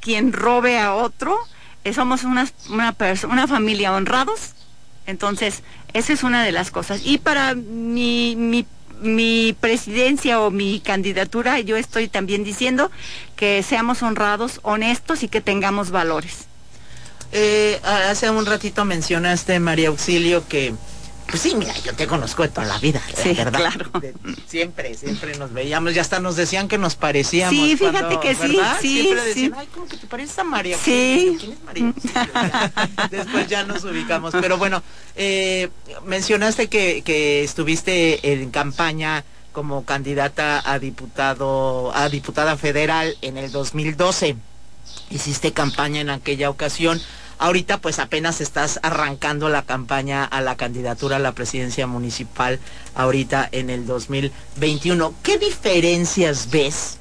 quien 0.00 0.32
robe 0.32 0.78
a 0.78 0.94
otro. 0.94 1.38
Eh, 1.84 1.92
somos 1.92 2.24
una, 2.24 2.48
una, 2.70 2.94
una 3.28 3.46
familia 3.46 3.92
honrados. 3.92 4.54
Entonces, 5.06 5.62
esa 5.92 6.12
es 6.12 6.22
una 6.22 6.42
de 6.42 6.52
las 6.52 6.70
cosas. 6.70 7.02
Y 7.04 7.18
para 7.18 7.54
mi, 7.54 8.36
mi, 8.36 8.66
mi 9.00 9.54
presidencia 9.60 10.40
o 10.40 10.50
mi 10.50 10.80
candidatura, 10.80 11.60
yo 11.60 11.76
estoy 11.76 12.08
también 12.08 12.44
diciendo 12.44 12.90
que 13.36 13.62
seamos 13.62 14.02
honrados, 14.02 14.60
honestos 14.62 15.22
y 15.22 15.28
que 15.28 15.40
tengamos 15.40 15.90
valores. 15.90 16.46
Eh, 17.36 17.80
hace 17.84 18.30
un 18.30 18.46
ratito 18.46 18.84
mencionaste, 18.84 19.58
María 19.58 19.88
Auxilio, 19.88 20.46
que, 20.46 20.72
pues 21.28 21.42
sí, 21.42 21.56
mira, 21.56 21.74
yo 21.84 21.92
te 21.92 22.06
conozco 22.06 22.42
de 22.44 22.48
toda 22.50 22.66
la 22.68 22.78
vida, 22.78 23.02
Sí, 23.20 23.32
¿verdad? 23.32 23.58
claro. 23.58 23.90
De- 24.00 24.14
siempre, 24.46 24.94
siempre 24.94 25.36
nos 25.36 25.52
veíamos, 25.52 25.94
ya 25.94 26.02
hasta 26.02 26.20
nos 26.20 26.36
decían 26.36 26.68
que 26.68 26.78
nos 26.78 26.94
parecíamos. 26.94 27.54
Sí, 27.56 27.76
fíjate 27.76 27.98
cuando, 27.98 28.20
que 28.20 28.34
sí, 28.36 28.56
¿verdad? 28.56 28.76
sí, 28.80 29.00
Siempre 29.02 29.24
decían, 29.24 29.50
sí. 29.52 29.56
ay, 29.58 29.68
¿cómo 29.74 29.86
que 29.88 29.96
te 29.96 30.06
pareces 30.06 30.38
a 30.38 30.44
María 30.44 30.78
Sí. 30.78 31.30
Auxilio? 31.32 31.38
¿Quién 31.40 31.52
es 31.52 31.62
María? 31.64 31.92
Ya, 32.96 33.08
Después 33.10 33.48
ya 33.48 33.64
nos 33.64 33.82
ubicamos, 33.82 34.32
pero 34.40 34.56
bueno, 34.56 34.80
eh, 35.16 35.70
mencionaste 36.06 36.68
que, 36.68 37.02
que 37.04 37.42
estuviste 37.42 38.32
en 38.32 38.50
campaña 38.52 39.24
como 39.52 39.84
candidata 39.84 40.62
a 40.64 40.78
diputado, 40.78 41.90
a 41.96 42.08
diputada 42.08 42.56
federal 42.56 43.16
en 43.22 43.38
el 43.38 43.50
2012 43.50 44.36
hiciste 45.10 45.52
campaña 45.52 46.00
en 46.00 46.10
aquella 46.10 46.48
ocasión. 46.50 47.00
Ahorita 47.38 47.78
pues 47.78 47.98
apenas 47.98 48.40
estás 48.40 48.80
arrancando 48.82 49.48
la 49.48 49.62
campaña 49.62 50.24
a 50.24 50.40
la 50.40 50.56
candidatura 50.56 51.16
a 51.16 51.20
la 51.20 51.32
presidencia 51.32 51.86
municipal 51.86 52.60
ahorita 52.94 53.48
en 53.52 53.70
el 53.70 53.86
2021. 53.86 55.14
¿Qué 55.22 55.38
diferencias 55.38 56.50
ves 56.50 56.98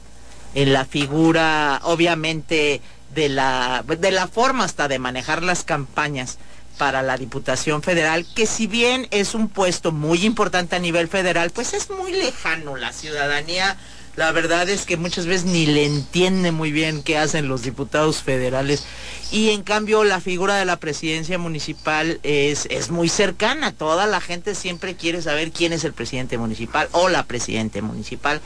en 0.56 0.74
la 0.74 0.86
figura, 0.86 1.80
obviamente, 1.84 2.82
de 3.14 3.30
la, 3.30 3.84
de 3.88 4.12
la 4.12 4.28
forma 4.28 4.64
hasta 4.64 4.88
de 4.88 5.00
manejar 5.00 5.44
las 5.44 5.64
campañas 5.64 6.38
para 6.78 7.02
la 7.04 7.18
Diputación 7.18 7.84
Federal, 7.84 8.26
que 8.36 8.46
si 8.46 8.68
bien 8.68 9.08
es 9.12 9.36
un 9.36 9.48
puesto 9.48 9.92
muy 9.92 10.26
importante 10.26 10.76
a 10.76 10.80
nivel 10.80 11.08
federal, 11.08 11.52
pues 11.52 11.74
es 11.74 11.90
muy 11.90 12.12
lejano 12.14 12.76
la 12.76 12.92
ciudadanía. 12.92 13.78
La 14.16 14.32
verdad 14.32 14.70
es 14.70 14.86
que 14.86 14.96
muchas 14.96 15.26
veces 15.26 15.46
ni 15.46 15.66
le 15.66 15.86
entiende 15.86 16.52
muy 16.52 16.72
bien 16.72 17.02
qué 17.02 17.18
hacen 17.18 17.48
los 17.48 17.64
diputados 17.64 18.22
federales. 18.22 18.84
Y 19.32 19.50
en 19.50 19.64
cambio 19.64 20.04
la 20.04 20.22
figura 20.22 20.56
de 20.56 20.66
la 20.66 20.78
presidencia 20.78 21.40
municipal 21.40 22.20
es, 22.22 22.68
es 22.70 22.92
muy 22.92 23.10
cercana. 23.10 23.72
Toda 23.72 24.06
la 24.06 24.22
gente 24.22 24.54
siempre 24.54 24.96
quiere 24.96 25.24
saber 25.24 25.52
quién 25.52 25.74
es 25.74 25.84
el 25.84 25.94
presidente 25.94 26.38
municipal 26.38 26.88
o 26.92 27.10
la 27.10 27.24
presidente 27.24 27.82
municipal. 27.82 28.40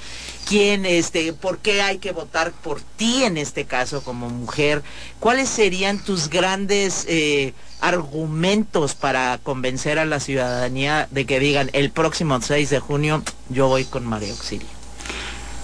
Quién, 0.47 0.85
este, 0.85 1.33
por 1.33 1.57
qué 1.57 1.81
hay 1.81 1.97
que 1.97 2.13
votar 2.13 2.53
por 2.53 2.79
ti 2.79 3.25
en 3.25 3.35
este 3.35 3.65
caso 3.65 4.01
como 4.01 4.29
mujer. 4.29 4.83
¿Cuáles 5.19 5.49
serían 5.49 5.99
tus 6.01 6.29
grandes 6.29 7.03
eh, 7.09 7.53
argumentos 7.81 8.95
para 8.95 9.37
convencer 9.39 9.99
a 9.99 10.05
la 10.05 10.21
ciudadanía 10.21 11.09
de 11.11 11.25
que 11.25 11.41
digan 11.41 11.69
el 11.73 11.91
próximo 11.91 12.39
6 12.41 12.69
de 12.69 12.79
junio 12.79 13.21
yo 13.49 13.67
voy 13.67 13.83
con 13.83 14.05
María 14.05 14.31
Auxilio? 14.31 14.76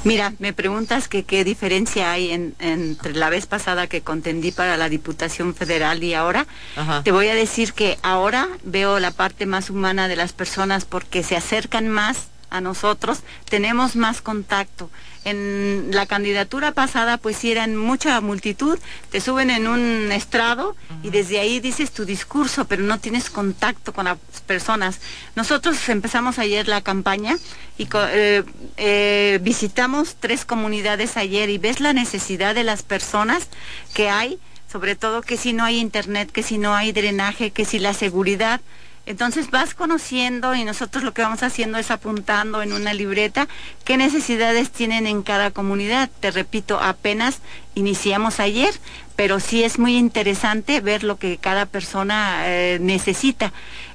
Mira, 0.04 0.34
me 0.40 0.52
preguntas 0.54 1.08
que 1.08 1.24
qué 1.24 1.44
diferencia 1.44 2.12
hay 2.12 2.32
en- 2.32 2.56
entre 2.60 3.14
la 3.16 3.30
vez 3.30 3.46
pasada 3.46 3.88
que 3.88 4.02
contendí 4.02 4.52
para 4.52 4.76
la 4.78 4.90
Diputación 4.90 5.56
Federal 5.56 6.04
y 6.04 6.14
ahora. 6.14 6.46
Ajá. 6.76 7.04
Te 7.04 7.12
voy 7.12 7.28
a 7.28 7.36
decir 7.36 7.74
que 7.74 7.98
ahora 8.04 8.48
veo 8.64 9.00
la 9.00 9.12
parte 9.12 9.46
más 9.46 9.70
humana 9.70 10.08
de 10.08 10.16
las 10.18 10.34
personas 10.34 10.86
porque 10.86 11.24
se 11.24 11.38
acercan 11.38 11.88
más 11.88 12.28
a 12.54 12.62
nosotros, 12.62 13.24
tenemos 13.50 13.96
más 13.96 14.22
contacto. 14.22 14.90
En 15.26 15.88
la 15.92 16.06
candidatura 16.06 16.72
pasada, 16.72 17.18
pues 17.18 17.38
sí 17.38 17.52
eran 17.52 17.76
mucha 17.76 18.22
multitud, 18.22 18.78
te 19.10 19.22
suben 19.22 19.50
en 19.50 19.68
un 19.68 20.12
estrado 20.12 20.76
y 21.02 21.10
desde 21.10 21.40
ahí 21.40 21.60
dices 21.60 21.92
tu 21.92 22.06
discurso, 22.06 22.66
pero 22.66 22.84
no 22.84 23.00
tienes 23.00 23.30
contacto 23.30 23.92
con 23.92 24.06
las 24.06 24.18
personas. 24.46 25.00
Nosotros 25.36 25.90
empezamos 25.90 26.40
ayer 26.40 26.68
la 26.68 26.82
campaña 26.82 27.38
y 27.78 27.88
eh, 27.92 28.44
eh, 28.78 29.40
visitamos 29.42 30.16
tres 30.20 30.46
comunidades 30.46 31.18
ayer 31.18 31.50
y 31.50 31.58
ves 31.58 31.80
la 31.80 31.94
necesidad 31.94 32.54
de 32.54 32.64
las 32.64 32.84
personas 32.84 33.48
que 33.94 34.10
hay 34.10 34.40
sobre 34.72 34.96
todo 34.96 35.22
que 35.22 35.38
si 35.38 35.54
no 35.54 35.64
hay 35.64 35.78
internet, 35.78 36.32
que 36.32 36.42
si 36.42 36.58
no 36.58 36.74
hay 36.74 36.92
drenaje, 36.92 37.52
que 37.52 37.64
si 37.64 37.78
la 37.78 37.94
seguridad. 37.94 38.60
Entonces 39.06 39.52
vas 39.52 39.74
conociendo 39.74 40.56
y 40.56 40.64
nosotros 40.64 41.04
lo 41.04 41.14
que 41.14 41.22
vamos 41.22 41.44
haciendo 41.44 41.78
es 41.78 41.92
apuntando 41.92 42.62
en 42.62 42.72
una 42.72 42.94
libreta 42.94 43.50
qué 43.84 43.98
necesidades 43.98 44.72
tienen 44.72 45.08
en 45.08 45.24
cada 45.24 45.52
comunidad. 45.52 46.10
Te 46.22 46.32
repito, 46.32 46.80
apenas 46.80 47.40
iniciamos 47.76 48.40
ayer, 48.40 48.74
pero 49.18 49.42
sí 49.42 49.64
es 49.64 49.78
muy 49.78 49.98
interesante 49.98 50.80
ver 50.80 51.04
lo 51.04 51.18
que 51.18 51.38
cada 51.38 51.66
persona 51.66 52.44
eh, 52.46 52.78
necesita. 52.80 53.52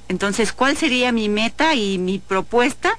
Entonces, 0.09 0.53
¿cuál 0.53 0.77
sería 0.77 1.11
mi 1.11 1.27
meta 1.27 1.73
y 1.73 1.97
mi 1.97 2.19
propuesta? 2.19 2.97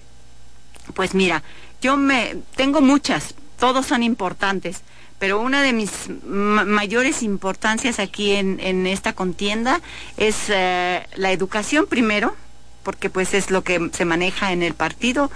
Pues 0.94 1.14
mira, 1.14 1.44
yo 1.80 1.96
me 1.96 2.36
tengo 2.56 2.80
muchas, 2.80 3.34
todos 3.58 3.86
son 3.86 4.02
importantes, 4.02 4.82
pero 5.20 5.38
una 5.38 5.62
de 5.62 5.74
mis 5.74 5.90
mayores 6.24 7.22
importancias 7.22 8.00
aquí 8.00 8.32
en, 8.32 8.86
esta 8.86 9.12
contienda 9.12 9.80
es 10.16 10.48
eh, 10.48 11.06
la 11.14 11.30
educación 11.30 11.86
primero, 11.86 12.34
porque 12.82 13.10
pues 13.10 13.34
es 13.34 13.50
lo 13.50 13.62
que 13.62 13.90
se 13.92 14.06
maneja 14.06 14.52
en 14.52 14.62
el 14.62 14.72
partido. 14.72 15.30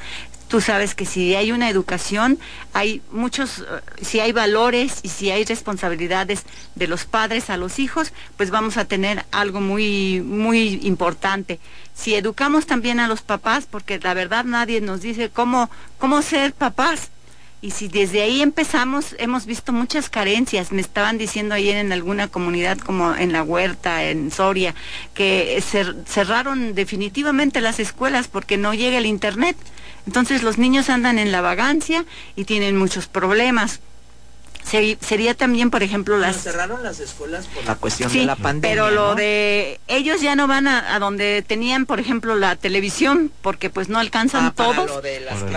Tú 0.48 0.62
sabes 0.62 0.94
que 0.94 1.04
si 1.04 1.34
hay 1.34 1.52
una 1.52 1.68
educación, 1.68 2.38
hay 2.72 3.02
muchos, 3.12 3.58
eh, 3.58 3.64
si 4.00 4.20
hay 4.20 4.32
valores 4.32 5.00
y 5.02 5.10
si 5.10 5.30
hay 5.30 5.44
responsabilidades 5.44 6.44
de 6.74 6.86
los 6.86 7.04
padres 7.04 7.50
a 7.50 7.58
los 7.58 7.78
hijos, 7.78 8.14
pues 8.38 8.50
vamos 8.50 8.78
a 8.78 8.86
tener 8.86 9.26
algo 9.32 9.60
muy, 9.60 10.22
muy 10.22 10.80
importante. 10.84 11.60
Si 11.94 12.14
educamos 12.14 12.64
también 12.64 13.00
a 13.00 13.08
los 13.08 13.20
papás, 13.20 13.66
porque 13.70 13.98
la 13.98 14.14
verdad 14.14 14.46
nadie 14.46 14.80
nos 14.80 15.02
dice 15.02 15.28
cómo, 15.28 15.68
cómo 15.98 16.22
ser 16.22 16.54
papás, 16.54 17.10
y 17.64 17.70
si 17.70 17.88
desde 17.88 18.20
ahí 18.20 18.42
empezamos, 18.42 19.16
hemos 19.18 19.46
visto 19.46 19.72
muchas 19.72 20.10
carencias. 20.10 20.70
Me 20.70 20.82
estaban 20.82 21.16
diciendo 21.16 21.54
ayer 21.54 21.76
en 21.76 21.94
alguna 21.94 22.28
comunidad 22.28 22.76
como 22.76 23.14
en 23.16 23.32
La 23.32 23.42
Huerta, 23.42 24.04
en 24.04 24.30
Soria, 24.30 24.74
que 25.14 25.64
cerraron 26.06 26.74
definitivamente 26.74 27.62
las 27.62 27.80
escuelas 27.80 28.28
porque 28.28 28.58
no 28.58 28.74
llega 28.74 28.98
el 28.98 29.06
Internet. 29.06 29.56
Entonces 30.06 30.42
los 30.42 30.58
niños 30.58 30.90
andan 30.90 31.18
en 31.18 31.32
la 31.32 31.40
vagancia 31.40 32.04
y 32.36 32.44
tienen 32.44 32.76
muchos 32.76 33.06
problemas 33.06 33.80
sería 34.64 35.34
también, 35.34 35.70
por 35.70 35.82
ejemplo, 35.82 36.18
las... 36.18 36.42
cerraron 36.42 36.82
las 36.82 37.00
escuelas 37.00 37.46
por 37.46 37.64
la 37.64 37.74
cuestión 37.76 38.12
de 38.12 38.24
la 38.24 38.36
pandemia. 38.36 38.70
Pero 38.70 38.90
lo 38.90 39.14
de 39.14 39.80
ellos 39.88 40.20
ya 40.20 40.36
no 40.36 40.46
van 40.46 40.66
a, 40.66 40.98
donde 40.98 41.44
tenían, 41.46 41.86
por 41.86 42.00
ejemplo, 42.00 42.34
la 42.34 42.56
televisión, 42.56 43.30
porque 43.42 43.70
pues 43.70 43.88
no 43.88 43.98
alcanzan 43.98 44.46
ah, 44.46 44.52
todos. 44.56 44.90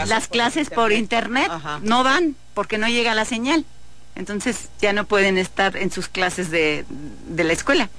las, 0.07 0.27
clases, 0.27 0.69
por 0.69 0.91
internet, 0.91 1.51
no 1.81 2.03
van, 2.03 2.35
porque 2.53 2.77
no 2.77 2.87
llega 2.87 3.15
la 3.15 3.25
señal. 3.25 3.65
Entonces 4.15 4.69
ya 4.81 4.93
no 4.93 5.05
pueden 5.05 5.37
estar 5.37 5.77
en 5.77 5.91
sus 5.91 6.07
clases 6.07 6.49
de, 6.49 6.85
la 7.35 7.53
escuela. 7.53 7.89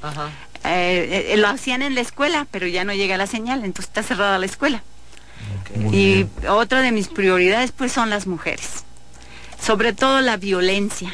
Eh, 0.65 1.29
eh, 1.33 1.37
lo 1.37 1.49
hacían 1.49 1.83
en 1.83 1.95
la 1.95 2.01
escuela, 2.01 2.47
pero 2.51 2.67
ya 2.67 2.85
no 2.85 2.93
llega 2.93 3.17
la 3.17 3.27
señal, 3.29 3.65
entonces 3.65 3.87
está 3.87 4.03
cerrada 4.03 4.39
la 4.39 4.47
escuela. 4.47 4.83
Y 5.93 6.27
otra 6.49 6.81
de 6.83 6.93
mis 6.93 7.09
prioridades 7.09 7.73
pues 7.73 7.93
son 7.93 8.11
las 8.11 8.27
mujeres 8.27 8.85
sobre 9.61 9.93
todo 9.93 10.21
la 10.21 10.37
violencia, 10.37 11.13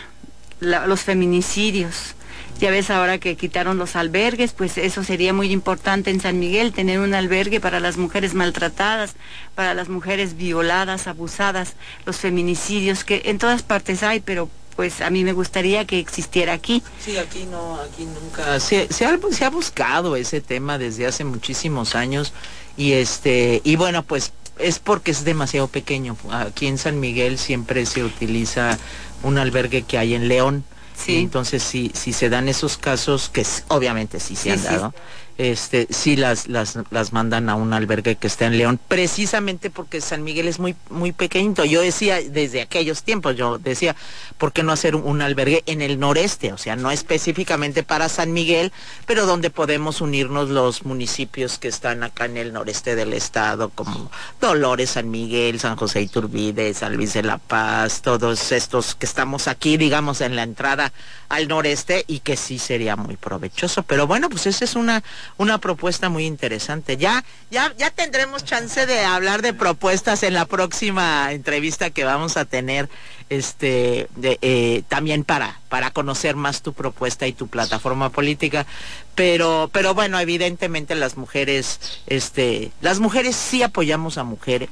los 0.61 1.00
feminicidios. 1.00 2.14
Ya 2.61 2.70
ves 2.70 2.88
ahora 2.88 3.18
que 3.18 3.37
quitaron 3.37 3.78
los 3.78 3.96
albergues, 3.96 4.52
pues 4.52 4.78
eso 4.78 5.02
sería 5.02 5.33
muy 5.33 5.50
importante 5.50 6.11
en 6.11 6.20
San 6.20 6.38
Miguel, 6.38 6.72
tener 6.72 7.00
un 7.00 7.12
albergue 7.12 7.59
para 7.61 7.80
las 7.80 7.96
mujeres 7.96 8.33
maltratadas, 8.33 9.14
para 9.57 9.74
las 9.74 9.88
mujeres 9.88 10.37
violadas, 10.37 11.09
abusadas, 11.09 11.74
los 12.07 12.16
feminicidios 12.16 13.02
que 13.02 13.22
en 13.24 13.38
todas 13.38 13.64
partes 13.64 14.04
hay, 14.04 14.20
pero 14.20 14.48
pues 14.76 15.00
a 15.00 15.11
mí 15.11 15.24
me 15.24 15.33
gustaría 15.33 15.85
que 15.85 15.98
existiera 15.98 16.52
aquí. 16.52 16.83
Sí, 17.04 17.16
aquí 17.16 17.44
no, 17.44 17.80
aquí 17.80 18.04
nunca. 18.04 18.61
Se, 18.61 18.83
ha, 18.83 19.18
se 19.33 19.44
ha 19.44 19.50
buscado 19.50 20.14
ese 20.14 20.40
tema 20.40 20.78
desde 20.78 21.07
hace 21.07 21.24
muchísimos 21.24 21.94
años 21.94 22.33
y 22.76 22.92
este 22.92 23.61
y 23.64 23.76
bueno 23.76 24.02
pues 24.02 24.33
es 24.58 24.78
porque 24.78 25.10
es 25.10 25.24
demasiado 25.24 25.68
pequeño. 25.68 26.16
Aquí 26.30 26.66
en 26.66 26.78
San 26.78 27.00
Miguel 27.00 27.38
siempre 27.38 27.86
se 27.86 28.04
utiliza 28.04 28.78
un 29.22 29.38
albergue 29.38 29.82
que 29.82 29.98
hay 29.98 30.14
en 30.14 30.28
León. 30.28 30.64
Sí. 30.96 31.16
entonces, 31.16 31.60
si, 31.62 31.90
si 31.92 32.12
se 32.12 32.28
dan 32.28 32.48
esos 32.48 32.78
casos, 32.78 33.28
que 33.28 33.44
obviamente 33.66 34.20
sí 34.20 34.36
se 34.36 34.52
han 34.52 34.62
dado, 34.62 34.94
este, 35.36 35.88
sí 35.90 36.16
las, 36.16 36.48
las, 36.48 36.76
mandan 37.12 37.48
a 37.48 37.56
un 37.56 37.72
albergue 37.72 38.16
que 38.16 38.26
está 38.26 38.46
en 38.46 38.56
León, 38.56 38.78
precisamente 38.88 39.68
porque 39.68 40.00
San 40.00 40.22
Miguel 40.22 40.46
es 40.46 40.58
muy, 40.58 40.76
muy 40.90 41.12
pequeñito. 41.12 41.64
Yo 41.64 41.80
decía, 41.80 42.20
desde 42.20 42.62
aquellos 42.62 43.02
tiempos, 43.02 43.36
yo 43.36 43.58
decía, 43.58 43.96
¿por 44.38 44.52
qué 44.52 44.62
no 44.62 44.72
hacer 44.72 44.94
un, 44.94 45.22
albergue 45.22 45.62
en 45.66 45.82
el 45.82 45.98
noreste? 45.98 46.52
O 46.52 46.58
sea, 46.58 46.76
no 46.76 46.90
específicamente 46.90 47.82
para 47.82 48.08
San 48.08 48.32
Miguel, 48.32 48.72
pero 49.06 49.26
donde 49.26 49.50
podemos 49.50 50.00
unirnos 50.00 50.50
los 50.50 50.84
municipios 50.84 51.58
que 51.58 51.68
están 51.68 52.02
acá 52.02 52.26
en 52.26 52.36
el 52.36 52.52
noreste 52.52 52.94
del 52.94 53.12
estado, 53.12 53.70
como 53.70 54.10
Dolores, 54.40 54.90
San 54.90 55.10
Miguel, 55.10 55.58
San 55.58 55.76
José 55.76 56.02
Iturbide, 56.02 56.74
San 56.74 56.96
Luis 56.96 57.12
de 57.14 57.22
la 57.22 57.38
Paz, 57.38 58.02
todos 58.02 58.52
estos 58.52 58.94
que 58.94 59.06
estamos 59.06 59.48
aquí, 59.48 59.76
digamos, 59.76 60.20
en 60.20 60.36
la 60.36 60.42
entrada 60.42 60.92
al 61.28 61.48
noreste 61.48 62.04
y 62.06 62.20
que 62.20 62.36
sí 62.36 62.58
sería 62.58 62.96
muy 62.96 63.16
provechoso. 63.16 63.82
Pero 63.82 64.06
bueno, 64.06 64.28
pues 64.28 64.46
esa 64.46 64.64
es 64.64 64.76
una 64.76 65.02
una 65.37 65.58
propuesta 65.58 66.08
muy 66.08 66.26
interesante. 66.26 66.96
Ya, 66.96 67.24
ya, 67.50 67.74
ya 67.76 67.90
tendremos 67.90 68.44
chance 68.44 68.87
de 68.87 69.04
hablar 69.04 69.42
de 69.42 69.52
propuestas 69.54 70.22
en 70.22 70.34
la 70.34 70.46
próxima 70.46 71.32
entrevista 71.32 71.90
que 71.90 72.04
vamos 72.04 72.37
a 72.37 72.44
tener, 72.44 72.88
este, 73.30 74.08
de, 74.16 74.38
eh, 74.42 74.82
también 74.88 75.24
para, 75.24 75.60
para 75.68 75.90
conocer 75.90 76.37
más 76.37 76.62
tu 76.62 76.72
propuesta 76.72 77.26
y 77.26 77.32
tu 77.32 77.48
plataforma 77.48 78.10
política. 78.10 78.66
Pero, 79.14 79.70
pero 79.72 79.94
bueno, 79.94 80.18
evidentemente 80.18 80.94
las 80.96 81.16
mujeres, 81.16 82.00
este, 82.06 82.72
las 82.80 82.98
mujeres 82.98 83.37
sí 83.37 83.62
apoyamos 83.62 84.18
a 84.18 84.24
mujeres. 84.24 84.70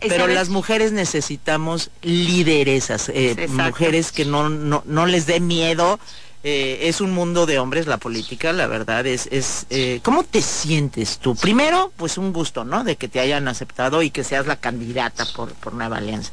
Pero 0.00 0.26
las 0.26 0.48
mujeres 0.48 0.92
necesitamos 0.92 1.90
lideresas, 2.02 3.08
eh, 3.14 3.46
mujeres 3.48 4.10
que 4.10 4.24
no, 4.24 4.48
no, 4.48 4.82
no 4.86 5.06
les 5.06 5.26
dé 5.26 5.38
miedo 5.38 6.00
eh, 6.46 6.88
es 6.90 7.00
un 7.00 7.12
mundo 7.12 7.46
de 7.46 7.58
hombres 7.58 7.86
la 7.86 7.96
política, 7.96 8.52
la 8.52 8.66
verdad 8.66 9.06
es, 9.06 9.28
es 9.32 9.64
eh, 9.70 10.00
¿cómo 10.02 10.24
te 10.24 10.42
sientes 10.42 11.16
tú? 11.16 11.34
Primero, 11.34 11.90
pues 11.96 12.18
un 12.18 12.34
gusto, 12.34 12.64
¿no? 12.64 12.84
De 12.84 12.96
que 12.96 13.08
te 13.08 13.18
hayan 13.18 13.48
aceptado 13.48 14.02
y 14.02 14.10
que 14.10 14.24
seas 14.24 14.46
la 14.46 14.56
candidata 14.56 15.24
por, 15.34 15.54
por 15.54 15.72
Nueva 15.72 15.96
Alianza. 15.96 16.30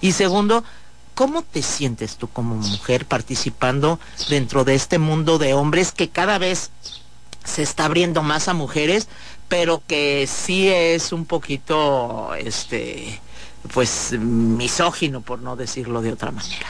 Y 0.00 0.12
segundo, 0.12 0.64
¿cómo 1.14 1.42
te 1.42 1.60
sientes 1.60 2.16
tú 2.16 2.28
como 2.28 2.54
mujer 2.54 3.04
participando 3.04 4.00
dentro 4.30 4.64
de 4.64 4.74
este 4.74 4.98
mundo 4.98 5.36
de 5.36 5.52
hombres 5.52 5.92
que 5.92 6.08
cada 6.08 6.38
vez 6.38 6.70
se 7.44 7.62
está 7.62 7.84
abriendo 7.84 8.22
más 8.22 8.48
a 8.48 8.54
mujeres, 8.54 9.08
pero 9.48 9.82
que 9.86 10.26
sí 10.26 10.68
es 10.68 11.12
un 11.12 11.26
poquito, 11.26 12.34
este, 12.34 13.20
pues 13.74 14.12
misógino, 14.12 15.20
por 15.20 15.40
no 15.40 15.54
decirlo 15.54 16.00
de 16.00 16.12
otra 16.14 16.30
manera? 16.30 16.66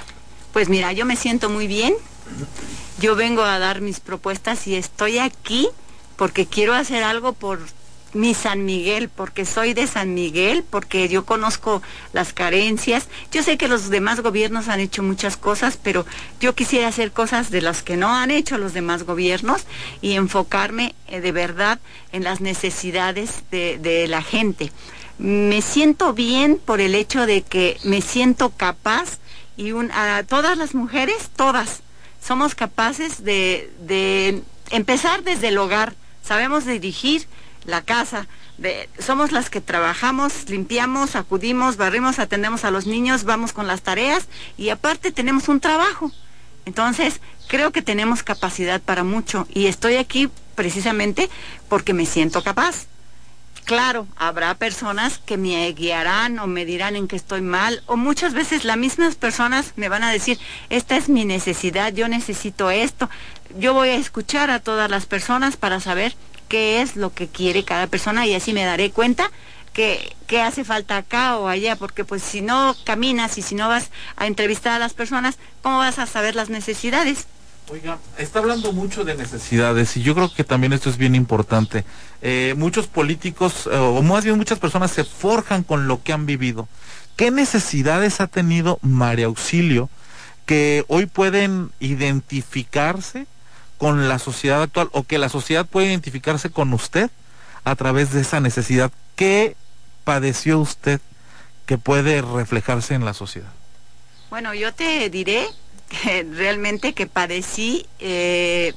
Pues 0.52 0.68
mira, 0.68 0.92
yo 0.92 1.04
me 1.04 1.14
siento 1.14 1.48
muy 1.48 1.68
bien. 1.68 1.94
Yo 3.00 3.16
vengo 3.16 3.42
a 3.42 3.58
dar 3.58 3.80
mis 3.80 4.00
propuestas 4.00 4.66
y 4.66 4.74
estoy 4.74 5.18
aquí 5.18 5.68
porque 6.16 6.46
quiero 6.46 6.74
hacer 6.74 7.02
algo 7.02 7.32
por 7.32 7.60
mi 8.12 8.34
San 8.34 8.64
Miguel, 8.64 9.08
porque 9.08 9.44
soy 9.44 9.74
de 9.74 9.86
San 9.86 10.14
Miguel, 10.14 10.64
porque 10.68 11.08
yo 11.08 11.24
conozco 11.24 11.82
las 12.12 12.32
carencias. 12.32 13.08
Yo 13.30 13.42
sé 13.42 13.56
que 13.56 13.68
los 13.68 13.88
demás 13.88 14.20
gobiernos 14.20 14.68
han 14.68 14.80
hecho 14.80 15.02
muchas 15.02 15.36
cosas, 15.36 15.78
pero 15.82 16.04
yo 16.40 16.54
quisiera 16.54 16.88
hacer 16.88 17.12
cosas 17.12 17.50
de 17.50 17.62
las 17.62 17.82
que 17.82 17.96
no 17.96 18.14
han 18.14 18.30
hecho 18.30 18.58
los 18.58 18.72
demás 18.72 19.04
gobiernos 19.04 19.64
y 20.00 20.12
enfocarme 20.12 20.94
eh, 21.08 21.20
de 21.20 21.32
verdad 21.32 21.78
en 22.12 22.24
las 22.24 22.40
necesidades 22.40 23.44
de, 23.50 24.06
la 24.08 24.22
gente. 24.22 24.72
Me 25.18 25.60
siento 25.62 26.14
bien 26.14 26.60
por 26.64 26.80
el 26.80 26.94
hecho 26.94 27.26
de 27.26 27.42
que 27.42 27.78
me 27.84 28.00
siento 28.00 28.50
capaz 28.50 29.18
y 29.56 29.72
a 29.92 30.22
todas 30.26 30.56
las 30.56 30.74
mujeres, 30.74 31.30
todas, 31.36 31.82
somos 32.22 32.54
capaces 32.54 33.24
de, 33.24 33.70
de 33.80 34.42
empezar 34.70 35.22
desde 35.22 35.48
el 35.48 35.58
hogar, 35.58 35.94
sabemos 36.22 36.64
dirigir 36.64 37.26
la 37.64 37.82
casa, 37.82 38.26
somos 38.98 39.32
las 39.32 39.48
que 39.50 39.60
trabajamos, 39.60 40.48
limpiamos, 40.48 41.16
acudimos, 41.16 41.76
barrimos, 41.76 42.18
atendemos 42.18 42.64
a 42.64 42.70
los 42.70 42.86
niños, 42.86 43.24
vamos 43.24 43.52
con 43.52 43.66
las 43.66 43.82
tareas 43.82 44.28
y 44.58 44.68
aparte 44.68 45.12
tenemos 45.12 45.48
un 45.48 45.60
trabajo. 45.60 46.12
Entonces, 46.66 47.20
creo 47.48 47.72
que 47.72 47.82
tenemos 47.82 48.22
capacidad 48.22 48.80
para 48.80 49.02
mucho 49.02 49.46
y 49.52 49.66
estoy 49.66 49.96
aquí 49.96 50.28
precisamente 50.54 51.30
porque 51.68 51.94
me 51.94 52.06
siento 52.06 52.42
capaz. 52.42 52.86
Claro, 53.64 54.08
habrá 54.16 54.54
personas 54.54 55.18
que 55.18 55.36
me 55.36 55.70
guiarán 55.72 56.40
o 56.40 56.48
me 56.48 56.64
dirán 56.64 56.96
en 56.96 57.06
que 57.06 57.14
estoy 57.14 57.40
mal, 57.40 57.82
o 57.86 57.96
muchas 57.96 58.34
veces 58.34 58.64
las 58.64 58.76
mismas 58.76 59.14
personas 59.14 59.74
me 59.76 59.88
van 59.88 60.02
a 60.02 60.10
decir, 60.10 60.38
esta 60.70 60.96
es 60.96 61.08
mi 61.08 61.24
necesidad, 61.24 61.92
yo 61.92 62.08
necesito 62.08 62.70
esto. 62.70 63.08
Yo 63.58 63.72
voy 63.72 63.90
a 63.90 63.96
escuchar 63.96 64.50
a 64.50 64.58
todas 64.58 64.90
las 64.90 65.06
personas 65.06 65.56
para 65.56 65.78
saber 65.78 66.16
qué 66.48 66.82
es 66.82 66.96
lo 66.96 67.14
que 67.14 67.28
quiere 67.28 67.64
cada 67.64 67.86
persona 67.86 68.26
y 68.26 68.34
así 68.34 68.52
me 68.52 68.64
daré 68.64 68.90
cuenta 68.90 69.30
que, 69.72 70.16
que 70.26 70.40
hace 70.40 70.64
falta 70.64 70.96
acá 70.96 71.38
o 71.38 71.46
allá, 71.46 71.76
porque 71.76 72.04
pues 72.04 72.22
si 72.22 72.40
no 72.40 72.74
caminas 72.84 73.38
y 73.38 73.42
si 73.42 73.54
no 73.54 73.68
vas 73.68 73.90
a 74.16 74.26
entrevistar 74.26 74.72
a 74.72 74.78
las 74.80 74.94
personas, 74.94 75.38
¿cómo 75.62 75.78
vas 75.78 76.00
a 76.00 76.06
saber 76.06 76.34
las 76.34 76.50
necesidades? 76.50 77.26
Oiga, 77.72 78.00
está 78.18 78.40
hablando 78.40 78.72
mucho 78.72 79.04
de 79.04 79.14
necesidades 79.14 79.96
y 79.96 80.02
yo 80.02 80.16
creo 80.16 80.34
que 80.34 80.42
también 80.42 80.72
esto 80.72 80.90
es 80.90 80.96
bien 80.96 81.14
importante. 81.14 81.84
Eh, 82.20 82.54
muchos 82.56 82.88
políticos, 82.88 83.68
eh, 83.70 83.76
o 83.76 84.02
más 84.02 84.24
bien 84.24 84.36
muchas 84.36 84.58
personas 84.58 84.90
se 84.90 85.04
forjan 85.04 85.62
con 85.62 85.86
lo 85.86 86.02
que 86.02 86.12
han 86.12 86.26
vivido. 86.26 86.66
¿Qué 87.14 87.30
necesidades 87.30 88.20
ha 88.20 88.26
tenido 88.26 88.80
María 88.82 89.26
Auxilio 89.26 89.88
que 90.46 90.84
hoy 90.88 91.06
pueden 91.06 91.70
identificarse 91.78 93.28
con 93.78 94.08
la 94.08 94.18
sociedad 94.18 94.62
actual 94.62 94.88
o 94.90 95.04
que 95.04 95.18
la 95.18 95.28
sociedad 95.28 95.64
puede 95.64 95.86
identificarse 95.86 96.50
con 96.50 96.72
usted 96.72 97.08
a 97.62 97.76
través 97.76 98.12
de 98.12 98.22
esa 98.22 98.40
necesidad? 98.40 98.90
¿Qué 99.14 99.54
padeció 100.02 100.58
usted 100.58 101.00
que 101.66 101.78
puede 101.78 102.20
reflejarse 102.20 102.94
en 102.94 103.04
la 103.04 103.14
sociedad? 103.14 103.52
Bueno, 104.28 104.54
yo 104.54 104.72
te 104.72 105.08
diré 105.08 105.46
realmente 106.32 106.92
que 106.92 107.06
padecí, 107.06 107.86
eh, 107.98 108.74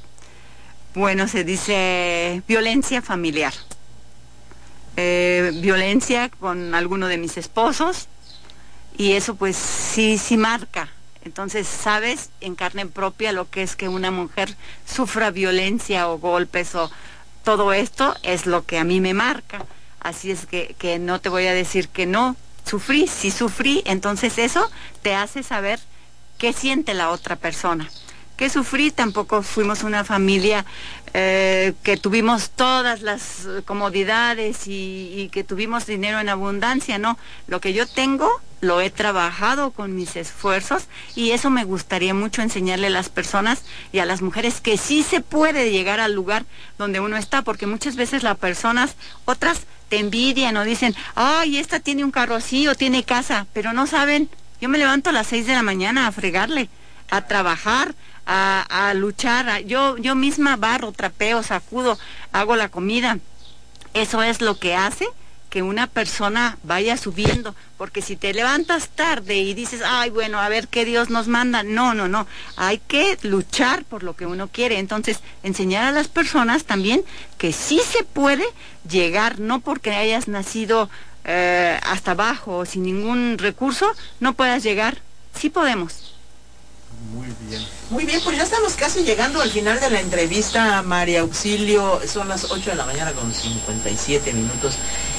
bueno, 0.94 1.28
se 1.28 1.44
dice 1.44 2.42
violencia 2.46 3.02
familiar. 3.02 3.52
Eh, 4.96 5.50
violencia 5.56 6.28
con 6.28 6.72
alguno 6.74 7.08
de 7.08 7.18
mis 7.18 7.36
esposos 7.36 8.06
y 8.96 9.12
eso 9.12 9.34
pues 9.34 9.56
sí, 9.56 10.18
sí 10.18 10.36
marca. 10.36 10.88
Entonces 11.24 11.66
sabes 11.66 12.30
en 12.40 12.54
carne 12.54 12.86
propia 12.86 13.32
lo 13.32 13.48
que 13.50 13.62
es 13.62 13.76
que 13.76 13.88
una 13.88 14.10
mujer 14.10 14.54
sufra 14.86 15.30
violencia 15.30 16.08
o 16.08 16.18
golpes 16.18 16.74
o 16.74 16.90
todo 17.42 17.72
esto 17.72 18.14
es 18.22 18.46
lo 18.46 18.64
que 18.64 18.78
a 18.78 18.84
mí 18.84 19.00
me 19.00 19.14
marca. 19.14 19.64
Así 20.00 20.30
es 20.30 20.46
que, 20.46 20.76
que 20.78 20.98
no 20.98 21.20
te 21.20 21.28
voy 21.28 21.46
a 21.46 21.54
decir 21.54 21.88
que 21.88 22.06
no, 22.06 22.36
sufrí, 22.64 23.06
sí 23.06 23.30
sufrí, 23.30 23.82
entonces 23.86 24.38
eso 24.38 24.70
te 25.02 25.14
hace 25.14 25.42
saber 25.42 25.80
qué 26.38 26.52
siente 26.52 26.94
la 26.94 27.10
otra 27.10 27.36
persona. 27.36 27.88
¿Qué 28.36 28.50
sufrí? 28.50 28.90
Tampoco 28.90 29.42
fuimos 29.42 29.84
una 29.84 30.02
familia 30.02 30.64
eh, 31.12 31.72
que 31.84 31.96
tuvimos 31.96 32.50
todas 32.50 33.00
las 33.00 33.46
comodidades 33.64 34.66
y, 34.66 35.14
y, 35.16 35.28
que 35.28 35.44
tuvimos 35.44 35.86
dinero 35.86 36.18
en 36.18 36.28
abundancia, 36.28 36.98
no. 36.98 37.16
Lo 37.46 37.60
que 37.60 37.72
yo 37.72 37.86
tengo 37.86 38.28
lo 38.60 38.80
he 38.80 38.90
trabajado 38.90 39.70
con 39.70 39.94
mis 39.94 40.16
esfuerzos 40.16 40.88
y 41.14 41.30
eso 41.30 41.50
me 41.50 41.64
gustaría 41.64 42.14
mucho 42.14 42.42
enseñarle 42.42 42.88
a 42.88 42.90
las 42.90 43.08
personas 43.08 43.62
y 43.92 44.00
a 44.00 44.06
las 44.06 44.22
mujeres 44.22 44.60
que 44.60 44.78
sí 44.78 45.04
se 45.04 45.20
puede 45.20 45.70
llegar 45.70 46.00
al 46.00 46.14
lugar 46.14 46.44
donde 46.78 46.98
uno 46.98 47.16
está, 47.16 47.42
porque 47.42 47.66
muchas 47.66 47.94
veces 47.94 48.24
las 48.24 48.38
personas, 48.38 48.96
otras 49.26 49.60
te 49.88 49.98
envidian 49.98 50.56
o 50.56 50.64
dicen, 50.64 50.96
ay, 51.14 51.58
esta 51.58 51.78
tiene 51.78 52.04
un 52.04 52.10
carro 52.10 52.34
así 52.34 52.66
o 52.66 52.74
tiene 52.74 53.04
casa, 53.04 53.46
pero 53.52 53.72
no 53.72 53.86
saben 53.86 54.28
yo 54.64 54.70
me 54.70 54.78
levanto 54.78 55.10
a 55.10 55.12
las 55.12 55.26
seis 55.26 55.46
de 55.46 55.52
la 55.52 55.62
mañana 55.62 56.06
a 56.06 56.12
fregarle, 56.12 56.70
a 57.10 57.26
trabajar, 57.26 57.94
a, 58.24 58.62
a 58.88 58.94
luchar. 58.94 59.46
A, 59.46 59.60
yo, 59.60 59.98
yo 59.98 60.14
misma 60.14 60.56
barro, 60.56 60.90
trapeo, 60.90 61.42
sacudo, 61.42 61.98
hago 62.32 62.56
la 62.56 62.70
comida. 62.70 63.18
Eso 63.92 64.22
es 64.22 64.40
lo 64.40 64.58
que 64.58 64.74
hace 64.74 65.06
que 65.50 65.60
una 65.60 65.86
persona 65.86 66.56
vaya 66.62 66.96
subiendo, 66.96 67.54
porque 67.76 68.00
si 68.00 68.16
te 68.16 68.32
levantas 68.32 68.88
tarde 68.88 69.36
y 69.36 69.52
dices, 69.52 69.82
ay, 69.84 70.08
bueno, 70.08 70.40
a 70.40 70.48
ver 70.48 70.66
qué 70.68 70.86
Dios 70.86 71.10
nos 71.10 71.28
manda, 71.28 71.62
no, 71.62 71.92
no, 71.92 72.08
no, 72.08 72.26
hay 72.56 72.78
que 72.78 73.18
luchar 73.20 73.84
por 73.84 74.02
lo 74.02 74.16
que 74.16 74.24
uno 74.24 74.48
quiere. 74.48 74.78
Entonces, 74.78 75.20
enseñar 75.42 75.84
a 75.84 75.92
las 75.92 76.08
personas 76.08 76.64
también 76.64 77.04
que 77.36 77.52
sí 77.52 77.82
se 77.86 78.02
puede 78.02 78.46
llegar, 78.88 79.40
no 79.40 79.60
porque 79.60 79.90
hayas 79.90 80.26
nacido 80.26 80.88
eh, 81.24 81.78
hasta 81.82 82.12
abajo, 82.12 82.64
sin 82.64 82.82
ningún 82.82 83.36
recurso, 83.38 83.90
no 84.20 84.34
puedas 84.34 84.62
llegar. 84.62 84.98
Sí 85.34 85.50
podemos. 85.50 86.14
Muy 87.12 87.28
bien. 87.48 87.62
Muy 87.90 88.04
bien, 88.06 88.20
pues 88.24 88.36
ya 88.36 88.44
estamos 88.44 88.74
casi 88.74 89.04
llegando 89.04 89.40
al 89.40 89.50
final 89.50 89.78
de 89.80 89.90
la 89.90 90.00
entrevista, 90.00 90.82
María 90.82 91.20
Auxilio. 91.20 92.00
Son 92.06 92.28
las 92.28 92.50
8 92.50 92.70
de 92.70 92.76
la 92.76 92.86
mañana 92.86 93.12
con 93.12 93.32
57 93.32 94.32
minutos. 94.32 94.76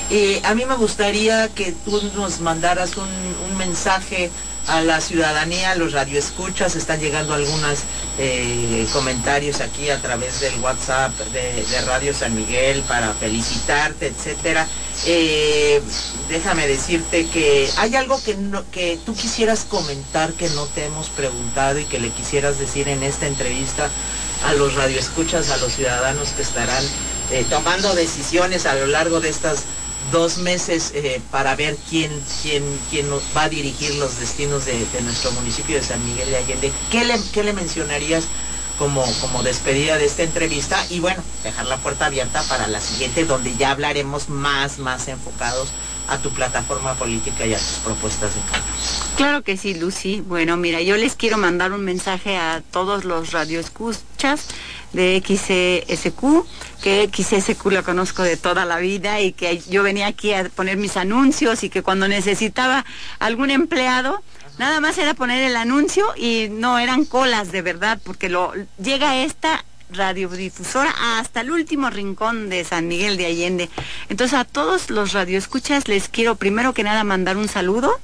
Eh, 0.10 0.41
a 0.44 0.56
mí 0.56 0.65
me 0.65 0.76
gustaría 0.76 1.50
que 1.50 1.72
tú 1.72 2.02
nos 2.15 2.39
mandaras 2.39 2.98
un, 2.98 3.10
un 3.50 3.58
mensaje 3.58 4.32
a 4.68 4.82
la 4.82 5.00
ciudadanía, 5.00 5.76
los 5.76 5.94
radioescuchas, 5.94 6.76
están 6.76 7.00
llegando 7.00 7.34
algunos 7.34 7.80
eh, 8.18 8.88
comentarios 8.94 9.62
aquí 9.62 9.89
a 9.89 10.02
través 10.02 10.39
del 10.39 10.60
WhatsApp 10.60 11.13
de, 11.32 11.63
de, 11.63 11.82
Radio 11.82 12.13
San 12.13 12.36
Miguel 12.36 12.82
para 12.88 13.13
felicitarte, 13.13 14.08
etcétera. 14.08 14.68
Eh, 15.06 15.82
déjame 16.30 16.68
decirte 16.68 17.28
que 17.28 17.70
hay 17.78 17.96
algo 17.96 18.22
que, 18.24 18.38
que 18.72 18.98
tú 19.06 19.14
quisieras 19.14 19.66
comentar 19.66 20.34
que 20.34 20.50
no 20.50 20.66
te 20.68 20.86
hemos 20.86 21.10
preguntado 21.10 21.80
y 21.80 21.86
que 21.86 22.00
le 22.00 22.10
quisieras 22.10 22.58
decir 22.60 22.88
en 22.88 23.04
esta 23.04 23.28
entrevista 23.28 23.90
a 24.46 24.54
los 24.54 24.76
radioescuchas, 24.76 25.50
a 25.52 25.58
los 25.58 25.74
ciudadanos 25.74 26.30
que 26.30 26.42
estarán 26.42 26.84
eh, 27.32 27.46
tomando 27.50 27.94
decisiones 27.96 28.66
a 28.66 28.76
lo 28.76 28.88
largo 28.88 29.20
de 29.20 29.30
estas 29.30 29.64
dos 30.12 30.38
meses 30.38 30.92
eh, 30.94 31.22
para 31.32 31.56
ver 31.56 31.76
quién, 31.90 32.12
quién, 32.42 32.64
quién 32.90 33.08
va 33.36 33.44
a 33.44 33.50
dirigir 33.50 33.96
los 33.96 34.20
destinos 34.20 34.66
de, 34.66 34.86
de, 34.86 35.02
nuestro 35.02 35.32
municipio 35.32 35.76
de 35.76 35.84
San 35.84 36.04
Miguel 36.06 36.30
de 36.30 36.38
Allende. 36.38 36.72
¿Qué 36.92 37.06
le, 37.06 37.20
qué 37.34 37.44
le 37.44 37.54
mencionarías 37.54 38.26
como, 38.78 39.06
como 39.22 39.44
despedida 39.44 39.98
de 39.98 40.06
esta 40.06 40.24
entrevista? 40.24 40.86
Y 40.90 41.00
bueno, 41.00 41.24
dejar 41.44 41.66
la 41.66 41.78
puerta 41.78 42.08
abierta 42.08 42.44
para 42.44 42.68
la 42.68 42.82
siguiente, 42.82 43.26
donde 43.26 43.56
ya 43.56 43.72
hablaremos 43.72 44.30
más, 44.30 44.80
más 44.80 45.08
enfocados 45.08 45.70
a 46.08 46.20
tu 46.20 46.30
plataforma 46.32 46.94
política 46.96 47.46
y 47.46 47.54
a 47.54 47.58
tus 47.58 47.80
propuestas 47.84 48.36
de 48.36 48.42
cambio. 48.42 48.74
Claro 49.18 49.44
que 49.44 49.58
sí, 49.58 49.74
Lucy. 49.74 50.22
Bueno, 50.22 50.58
mira, 50.58 50.82
yo 50.82 50.98
les 50.98 51.16
quiero 51.16 51.38
mandar 51.38 51.72
un 51.72 51.84
mensaje 51.84 52.38
a 52.38 52.62
todos 52.72 53.06
los 53.06 53.32
radioescuchas 53.32 54.48
de 54.94 55.22
XSQ, 55.26 56.46
que 56.82 57.10
XSQ 57.12 57.66
la 57.72 57.84
conozco 57.84 58.24
de 58.24 58.38
toda 58.38 58.66
la 58.66 58.78
vida 58.78 59.20
y 59.20 59.34
que 59.34 59.62
yo 59.70 59.84
venía 59.84 60.08
aquí 60.08 60.34
a 60.34 60.48
poner 60.50 60.78
mis 60.78 60.98
anuncios 60.98 61.64
y 61.64 61.70
que 61.70 61.82
cuando 61.82 62.08
necesitaba 62.08 62.86
algún 63.20 63.50
empleado, 63.50 64.22
nada 64.58 64.80
más 64.80 64.98
era 64.98 65.13
poner 65.13 65.44
el 65.44 65.56
anuncio 65.56 66.06
y 66.15 66.48
no 66.50 66.80
eran 66.80 67.06
colas 67.06 67.52
de 67.52 67.62
verdad, 67.62 68.00
porque 68.04 68.30
lo 68.30 68.54
llega 68.78 69.18
esta 69.18 69.63
radiodifusora 69.91 70.94
hasta 71.20 71.41
el 71.41 71.52
último 71.52 71.89
rincón 71.89 72.50
de 72.50 72.63
San 72.63 72.88
Miguel 72.88 73.18
de 73.18 73.28
Allende. 73.28 73.70
Entonces 74.10 74.38
a 74.38 74.46
todos 74.46 74.89
los 74.89 75.13
radioescuchas 75.13 75.88
les 75.88 76.10
quiero 76.10 76.36
primero 76.36 76.74
que 76.74 76.84
nada 76.84 77.04
mandar 77.04 77.38
un 77.38 77.48
saludo 77.48 78.00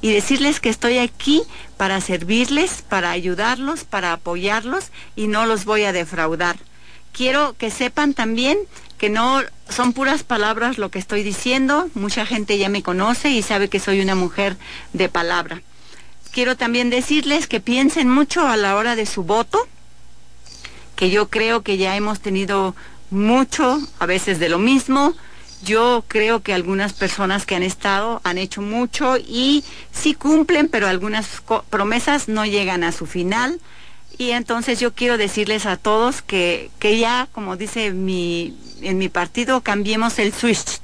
y 0.00 0.12
decirles 0.12 0.60
que 0.60 0.68
estoy 0.68 0.98
aquí 0.98 1.42
para 1.76 2.00
servirles, 2.00 2.82
para 2.82 3.10
ayudarlos, 3.10 3.84
para 3.84 4.12
apoyarlos 4.12 4.90
y 5.16 5.28
no 5.28 5.46
los 5.46 5.64
voy 5.64 5.84
a 5.84 5.92
defraudar. 5.92 6.56
Quiero 7.12 7.54
que 7.58 7.70
sepan 7.70 8.14
también 8.14 8.58
que 8.98 9.10
no 9.10 9.42
son 9.68 9.92
puras 9.92 10.22
palabras 10.22 10.78
lo 10.78 10.90
que 10.90 10.98
estoy 10.98 11.22
diciendo, 11.22 11.88
mucha 11.94 12.24
gente 12.24 12.58
ya 12.58 12.68
me 12.68 12.82
conoce 12.82 13.30
y 13.30 13.42
sabe 13.42 13.68
que 13.68 13.80
soy 13.80 14.00
una 14.00 14.14
mujer 14.14 14.56
de 14.92 15.08
palabra. 15.08 15.62
Quiero 16.32 16.56
también 16.56 16.90
decirles 16.90 17.46
que 17.46 17.60
piensen 17.60 18.08
mucho 18.08 18.48
a 18.48 18.56
la 18.56 18.76
hora 18.76 18.96
de 18.96 19.06
su 19.06 19.22
voto, 19.22 19.58
que 20.96 21.10
yo 21.10 21.28
creo 21.28 21.62
que 21.62 21.76
ya 21.76 21.94
hemos 21.94 22.20
tenido 22.20 22.74
mucho, 23.10 23.78
a 23.98 24.06
veces 24.06 24.38
de 24.38 24.48
lo 24.48 24.58
mismo, 24.58 25.14
yo 25.62 26.04
creo 26.08 26.42
que 26.42 26.54
algunas 26.54 26.92
personas 26.92 27.46
que 27.46 27.54
han 27.54 27.62
estado 27.62 28.20
han 28.24 28.38
hecho 28.38 28.62
mucho 28.62 29.16
y 29.16 29.62
sí 29.92 30.14
cumplen, 30.14 30.68
pero 30.68 30.88
algunas 30.88 31.42
promesas 31.70 32.28
no 32.28 32.44
llegan 32.46 32.82
a 32.82 32.92
su 32.92 33.06
final. 33.06 33.60
Y 34.18 34.30
entonces 34.30 34.80
yo 34.80 34.92
quiero 34.92 35.18
decirles 35.18 35.66
a 35.66 35.76
todos 35.76 36.22
que, 36.22 36.70
que 36.78 36.98
ya, 36.98 37.28
como 37.32 37.56
dice 37.56 37.92
mi, 37.92 38.56
en 38.80 38.98
mi 38.98 39.08
partido, 39.08 39.60
cambiemos 39.60 40.18
el 40.18 40.32
switch. 40.32 40.80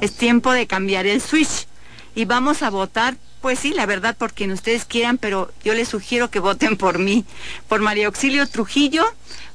Es 0.00 0.14
tiempo 0.16 0.52
de 0.52 0.66
cambiar 0.66 1.06
el 1.06 1.20
switch. 1.20 1.66
Y 2.14 2.24
vamos 2.24 2.62
a 2.62 2.70
votar, 2.70 3.16
pues 3.44 3.58
sí, 3.58 3.74
la 3.74 3.84
verdad, 3.84 4.16
por 4.16 4.32
quien 4.32 4.52
ustedes 4.52 4.86
quieran, 4.86 5.18
pero 5.18 5.52
yo 5.62 5.74
les 5.74 5.90
sugiero 5.90 6.30
que 6.30 6.38
voten 6.38 6.78
por 6.78 6.98
mí, 6.98 7.26
por 7.68 7.82
María 7.82 8.06
Auxilio 8.06 8.48
Trujillo, 8.48 9.04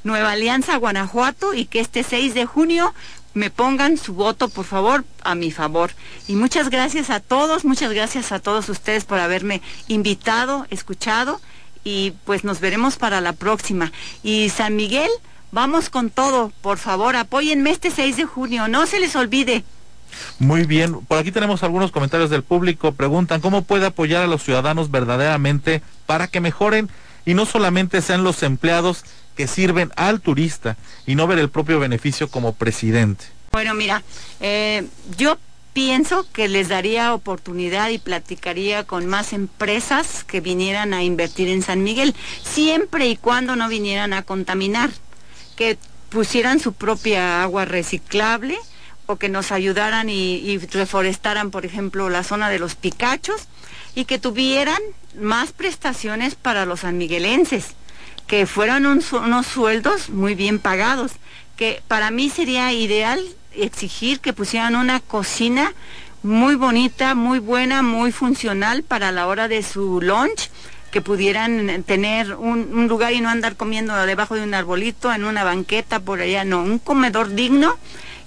Nueva 0.04 0.34
Alianza 0.34 0.78
Guanajuato, 0.78 1.56
y 1.56 1.65
que 1.65 1.80
este 1.80 2.04
6 2.04 2.36
de 2.36 2.45
junio 2.45 2.93
me 3.34 3.49
pongan 3.49 3.97
su 3.97 4.13
voto, 4.13 4.47
por 4.47 4.65
favor, 4.65 5.06
a 5.23 5.34
mi 5.34 5.49
favor. 5.49 5.89
Y 6.28 6.36
muchas 6.36 6.69
gracias 6.69 7.10
a 7.10 7.19
todos, 7.19 7.65
muchas 7.65 7.91
gracias 7.91 8.32
a 8.32 8.38
todos 8.38 8.69
ustedes 8.69 9.06
por 9.06 9.17
haberme 9.17 9.63
invitado, 9.88 10.67
escuchado 10.69 11.41
y 11.84 12.13
pues 12.25 12.43
nos 12.43 12.60
veremos 12.60 12.95
para 12.95 13.21
la 13.21 13.34
próxima. 13.34 13.91
Y 14.21 14.49
San 14.49 14.75
Miguel, 14.75 15.10
vamos 15.52 15.89
con 15.89 16.12
todo, 16.12 16.54
por 16.62 16.78
favor, 16.78 17.15
apóyenme 17.15 17.71
este 17.71 17.89
6 17.89 18.17
de 18.17 18.25
junio, 18.25 18.67
no 18.67 18.86
se 18.86 18.99
les 18.99 19.15
olvide. 19.15 19.63
Muy 20.39 20.65
bien, 20.65 21.05
por 21.05 21.17
aquí 21.17 21.31
tenemos 21.31 21.63
algunos 21.63 21.91
comentarios 21.91 22.29
del 22.29 22.43
público, 22.43 22.93
preguntan 22.93 23.41
cómo 23.41 23.63
puede 23.63 23.85
apoyar 23.85 24.23
a 24.23 24.27
los 24.27 24.43
ciudadanos 24.43 24.91
verdaderamente 24.91 25.81
para 26.05 26.27
que 26.27 26.39
mejoren 26.41 26.89
y 27.25 27.33
no 27.33 27.45
solamente 27.45 28.01
sean 28.01 28.23
los 28.23 28.43
empleados 28.43 29.03
que 29.35 29.47
sirven 29.47 29.91
al 29.95 30.21
turista 30.21 30.77
y 31.05 31.15
no 31.15 31.27
ver 31.27 31.39
el 31.39 31.49
propio 31.49 31.79
beneficio 31.79 32.29
como 32.29 32.53
presidente. 32.53 33.25
Bueno, 33.51 33.73
mira, 33.73 34.03
eh, 34.39 34.85
yo 35.17 35.37
pienso 35.73 36.25
que 36.33 36.47
les 36.47 36.67
daría 36.67 37.13
oportunidad 37.13 37.89
y 37.89 37.99
platicaría 37.99 38.83
con 38.83 39.05
más 39.05 39.33
empresas 39.33 40.23
que 40.23 40.41
vinieran 40.41 40.93
a 40.93 41.03
invertir 41.03 41.47
en 41.47 41.61
San 41.61 41.83
Miguel, 41.83 42.15
siempre 42.43 43.07
y 43.07 43.15
cuando 43.15 43.55
no 43.55 43.69
vinieran 43.69 44.13
a 44.13 44.23
contaminar, 44.23 44.89
que 45.55 45.77
pusieran 46.09 46.59
su 46.59 46.73
propia 46.73 47.43
agua 47.43 47.65
reciclable 47.65 48.57
o 49.09 49.15
que 49.15 49.27
nos 49.27 49.51
ayudaran 49.51 50.07
y, 50.07 50.59
reforestaran, 50.59 51.49
por 51.49 51.65
ejemplo, 51.65 52.11
la 52.11 52.23
zona 52.23 52.47
de 52.47 52.59
los 52.59 52.75
Picachos 52.75 53.47
y 53.95 54.05
que 54.05 54.19
tuvieran 54.19 54.79
más 55.19 55.51
prestaciones 55.51 56.35
para 56.35 56.67
los 56.67 56.81
sanmiguelenses, 56.81 57.69
que 58.27 58.45
fueran 58.45 58.85
unos 58.85 59.47
sueldos 59.47 60.11
muy 60.11 60.35
bien 60.35 60.59
pagados, 60.59 61.13
que 61.57 61.81
para 61.87 62.11
mí 62.11 62.29
sería 62.29 62.71
ideal 62.71 63.19
exigir 63.55 64.19
que 64.19 64.31
pusieran 64.31 64.75
una 64.75 64.99
cocina 64.99 65.73
muy 66.21 66.53
bonita, 66.53 67.15
muy 67.15 67.39
buena, 67.39 67.81
muy 67.81 68.11
funcional 68.11 68.83
para 68.83 69.11
la 69.11 69.25
hora 69.25 69.47
de 69.47 69.63
su 69.63 70.01
lunch, 70.01 70.51
que 70.91 71.01
pudieran 71.01 71.81
tener 71.81 72.35
un, 72.35 72.87
lugar 72.87 73.13
y 73.13 73.21
no 73.21 73.29
andar 73.29 73.55
comiendo 73.55 73.95
debajo 74.05 74.35
de 74.35 74.43
un 74.43 74.53
arbolito, 74.53 75.11
en 75.11 75.23
una 75.23 75.43
banqueta 75.43 75.99
por 75.99 76.21
allá, 76.21 76.43
no, 76.43 76.61
un 76.61 76.77
comedor 76.77 77.33
digno 77.33 77.75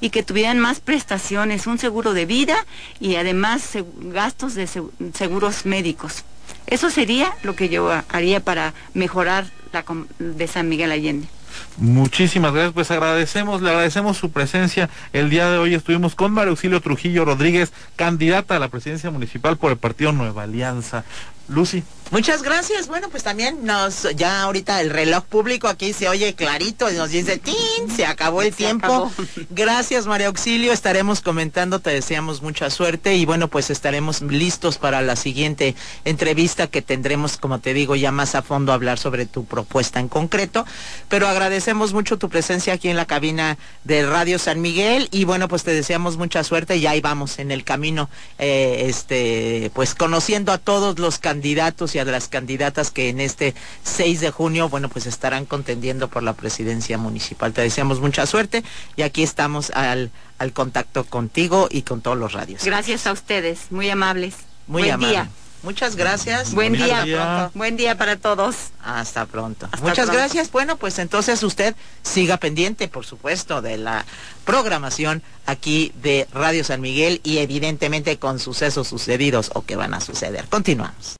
y 0.02 0.10
que 0.10 0.24
tuvieran 0.24 0.58
más 0.58 0.80
prestaciones, 0.80 1.66
un 1.66 1.78
seguro 1.78 2.12
de 2.12 2.26
vida 2.26 2.66
y 3.00 3.14
además 3.14 3.70
gastos 4.12 4.54
de 4.54 4.66
seguros 4.66 5.64
médicos. 5.64 6.24
Eso 6.66 6.90
sería 6.90 7.32
lo 7.44 7.54
que 7.54 7.68
yo 7.68 7.90
haría 8.08 8.40
para 8.40 8.74
mejorar 8.94 9.46
la 9.72 9.84
de 10.18 10.46
San 10.48 10.68
Miguel 10.68 10.90
Allende. 10.90 11.28
Muchísimas 11.76 12.52
gracias, 12.52 12.72
pues 12.72 12.90
agradecemos, 12.90 13.62
le 13.62 13.70
agradecemos 13.70 14.16
su 14.16 14.32
presencia. 14.32 14.90
El 15.12 15.30
día 15.30 15.50
de 15.50 15.58
hoy 15.58 15.74
estuvimos 15.74 16.14
con 16.16 16.32
María 16.32 16.50
Auxilio 16.50 16.80
Trujillo 16.80 17.24
Rodríguez, 17.24 17.72
candidata 17.94 18.56
a 18.56 18.58
la 18.58 18.68
presidencia 18.68 19.10
municipal 19.10 19.56
por 19.56 19.70
el 19.70 19.78
partido 19.78 20.12
Nueva 20.12 20.42
Alianza. 20.42 21.04
Lucy. 21.52 21.82
Muchas 22.10 22.42
gracias. 22.42 22.88
Bueno, 22.88 23.08
pues 23.08 23.22
también 23.22 23.64
nos, 23.64 24.06
ya 24.16 24.42
ahorita 24.42 24.82
el 24.82 24.90
reloj 24.90 25.24
público 25.24 25.66
aquí 25.66 25.94
se 25.94 26.10
oye 26.10 26.34
clarito 26.34 26.90
y 26.90 26.94
nos 26.94 27.08
dice, 27.08 27.38
¡tin! 27.38 27.56
Se 27.96 28.04
acabó 28.04 28.42
el 28.42 28.52
tiempo. 28.54 29.10
Gracias, 29.50 30.04
María 30.04 30.26
Auxilio. 30.26 30.74
Estaremos 30.74 31.22
comentando, 31.22 31.78
te 31.78 31.88
deseamos 31.88 32.42
mucha 32.42 32.68
suerte 32.68 33.16
y 33.16 33.24
bueno, 33.24 33.48
pues 33.48 33.70
estaremos 33.70 34.20
listos 34.20 34.76
para 34.76 35.00
la 35.00 35.16
siguiente 35.16 35.74
entrevista 36.04 36.66
que 36.66 36.82
tendremos, 36.82 37.38
como 37.38 37.60
te 37.60 37.72
digo, 37.72 37.96
ya 37.96 38.12
más 38.12 38.34
a 38.34 38.42
fondo 38.42 38.74
hablar 38.74 38.98
sobre 38.98 39.24
tu 39.24 39.46
propuesta 39.46 39.98
en 39.98 40.08
concreto. 40.08 40.66
Pero 41.08 41.28
agradecemos 41.28 41.94
mucho 41.94 42.18
tu 42.18 42.28
presencia 42.28 42.74
aquí 42.74 42.90
en 42.90 42.96
la 42.96 43.06
cabina 43.06 43.56
de 43.84 44.04
Radio 44.04 44.38
San 44.38 44.60
Miguel 44.60 45.08
y 45.12 45.24
bueno, 45.24 45.48
pues 45.48 45.64
te 45.64 45.72
deseamos 45.72 46.18
mucha 46.18 46.44
suerte 46.44 46.76
y 46.76 46.86
ahí 46.86 47.00
vamos 47.00 47.38
en 47.38 47.50
el 47.50 47.64
camino, 47.64 48.10
eh, 48.38 48.84
este, 48.88 49.70
pues 49.72 49.94
conociendo 49.94 50.52
a 50.52 50.58
todos 50.58 50.98
los 50.98 51.18
candidatos 51.18 51.41
y 51.44 51.54
de 51.98 52.04
las 52.04 52.28
candidatas 52.28 52.90
que 52.90 53.08
en 53.08 53.20
este 53.20 53.54
6 53.84 54.20
de 54.20 54.30
junio, 54.30 54.68
bueno, 54.68 54.88
pues 54.88 55.06
estarán 55.06 55.46
contendiendo 55.46 56.08
por 56.08 56.22
la 56.22 56.32
presidencia 56.32 56.98
municipal. 56.98 57.52
Te 57.52 57.62
deseamos 57.62 58.00
mucha 58.00 58.26
suerte 58.26 58.62
y 58.96 59.02
aquí 59.02 59.22
estamos 59.22 59.70
al, 59.70 60.10
al 60.38 60.52
contacto 60.52 61.04
contigo 61.04 61.68
y 61.70 61.82
con 61.82 62.00
todos 62.00 62.16
los 62.18 62.32
radios. 62.32 62.64
Gracias 62.64 63.06
a 63.06 63.12
ustedes, 63.12 63.70
muy 63.70 63.90
amables. 63.90 64.34
Muy 64.66 64.84
Buen 64.84 65.00
Día. 65.00 65.28
Muchas 65.62 65.94
gracias. 65.94 66.54
Buen 66.54 66.72
día. 66.72 67.50
Buen 67.54 67.76
día 67.76 67.96
para 67.96 68.16
todos. 68.16 68.56
Hasta 68.82 69.26
pronto. 69.26 69.68
Muchas 69.80 70.10
gracias. 70.10 70.50
Bueno, 70.50 70.76
pues 70.76 70.98
entonces 70.98 71.42
usted 71.42 71.76
siga 72.02 72.36
pendiente, 72.36 72.88
por 72.88 73.06
supuesto, 73.06 73.62
de 73.62 73.78
la 73.78 74.04
programación 74.44 75.22
aquí 75.46 75.92
de 76.02 76.26
Radio 76.32 76.64
San 76.64 76.80
Miguel 76.80 77.20
y 77.22 77.38
evidentemente 77.38 78.18
con 78.18 78.40
sucesos 78.40 78.88
sucedidos 78.88 79.52
o 79.54 79.64
que 79.64 79.76
van 79.76 79.94
a 79.94 80.00
suceder. 80.00 80.46
Continuamos. 80.48 81.16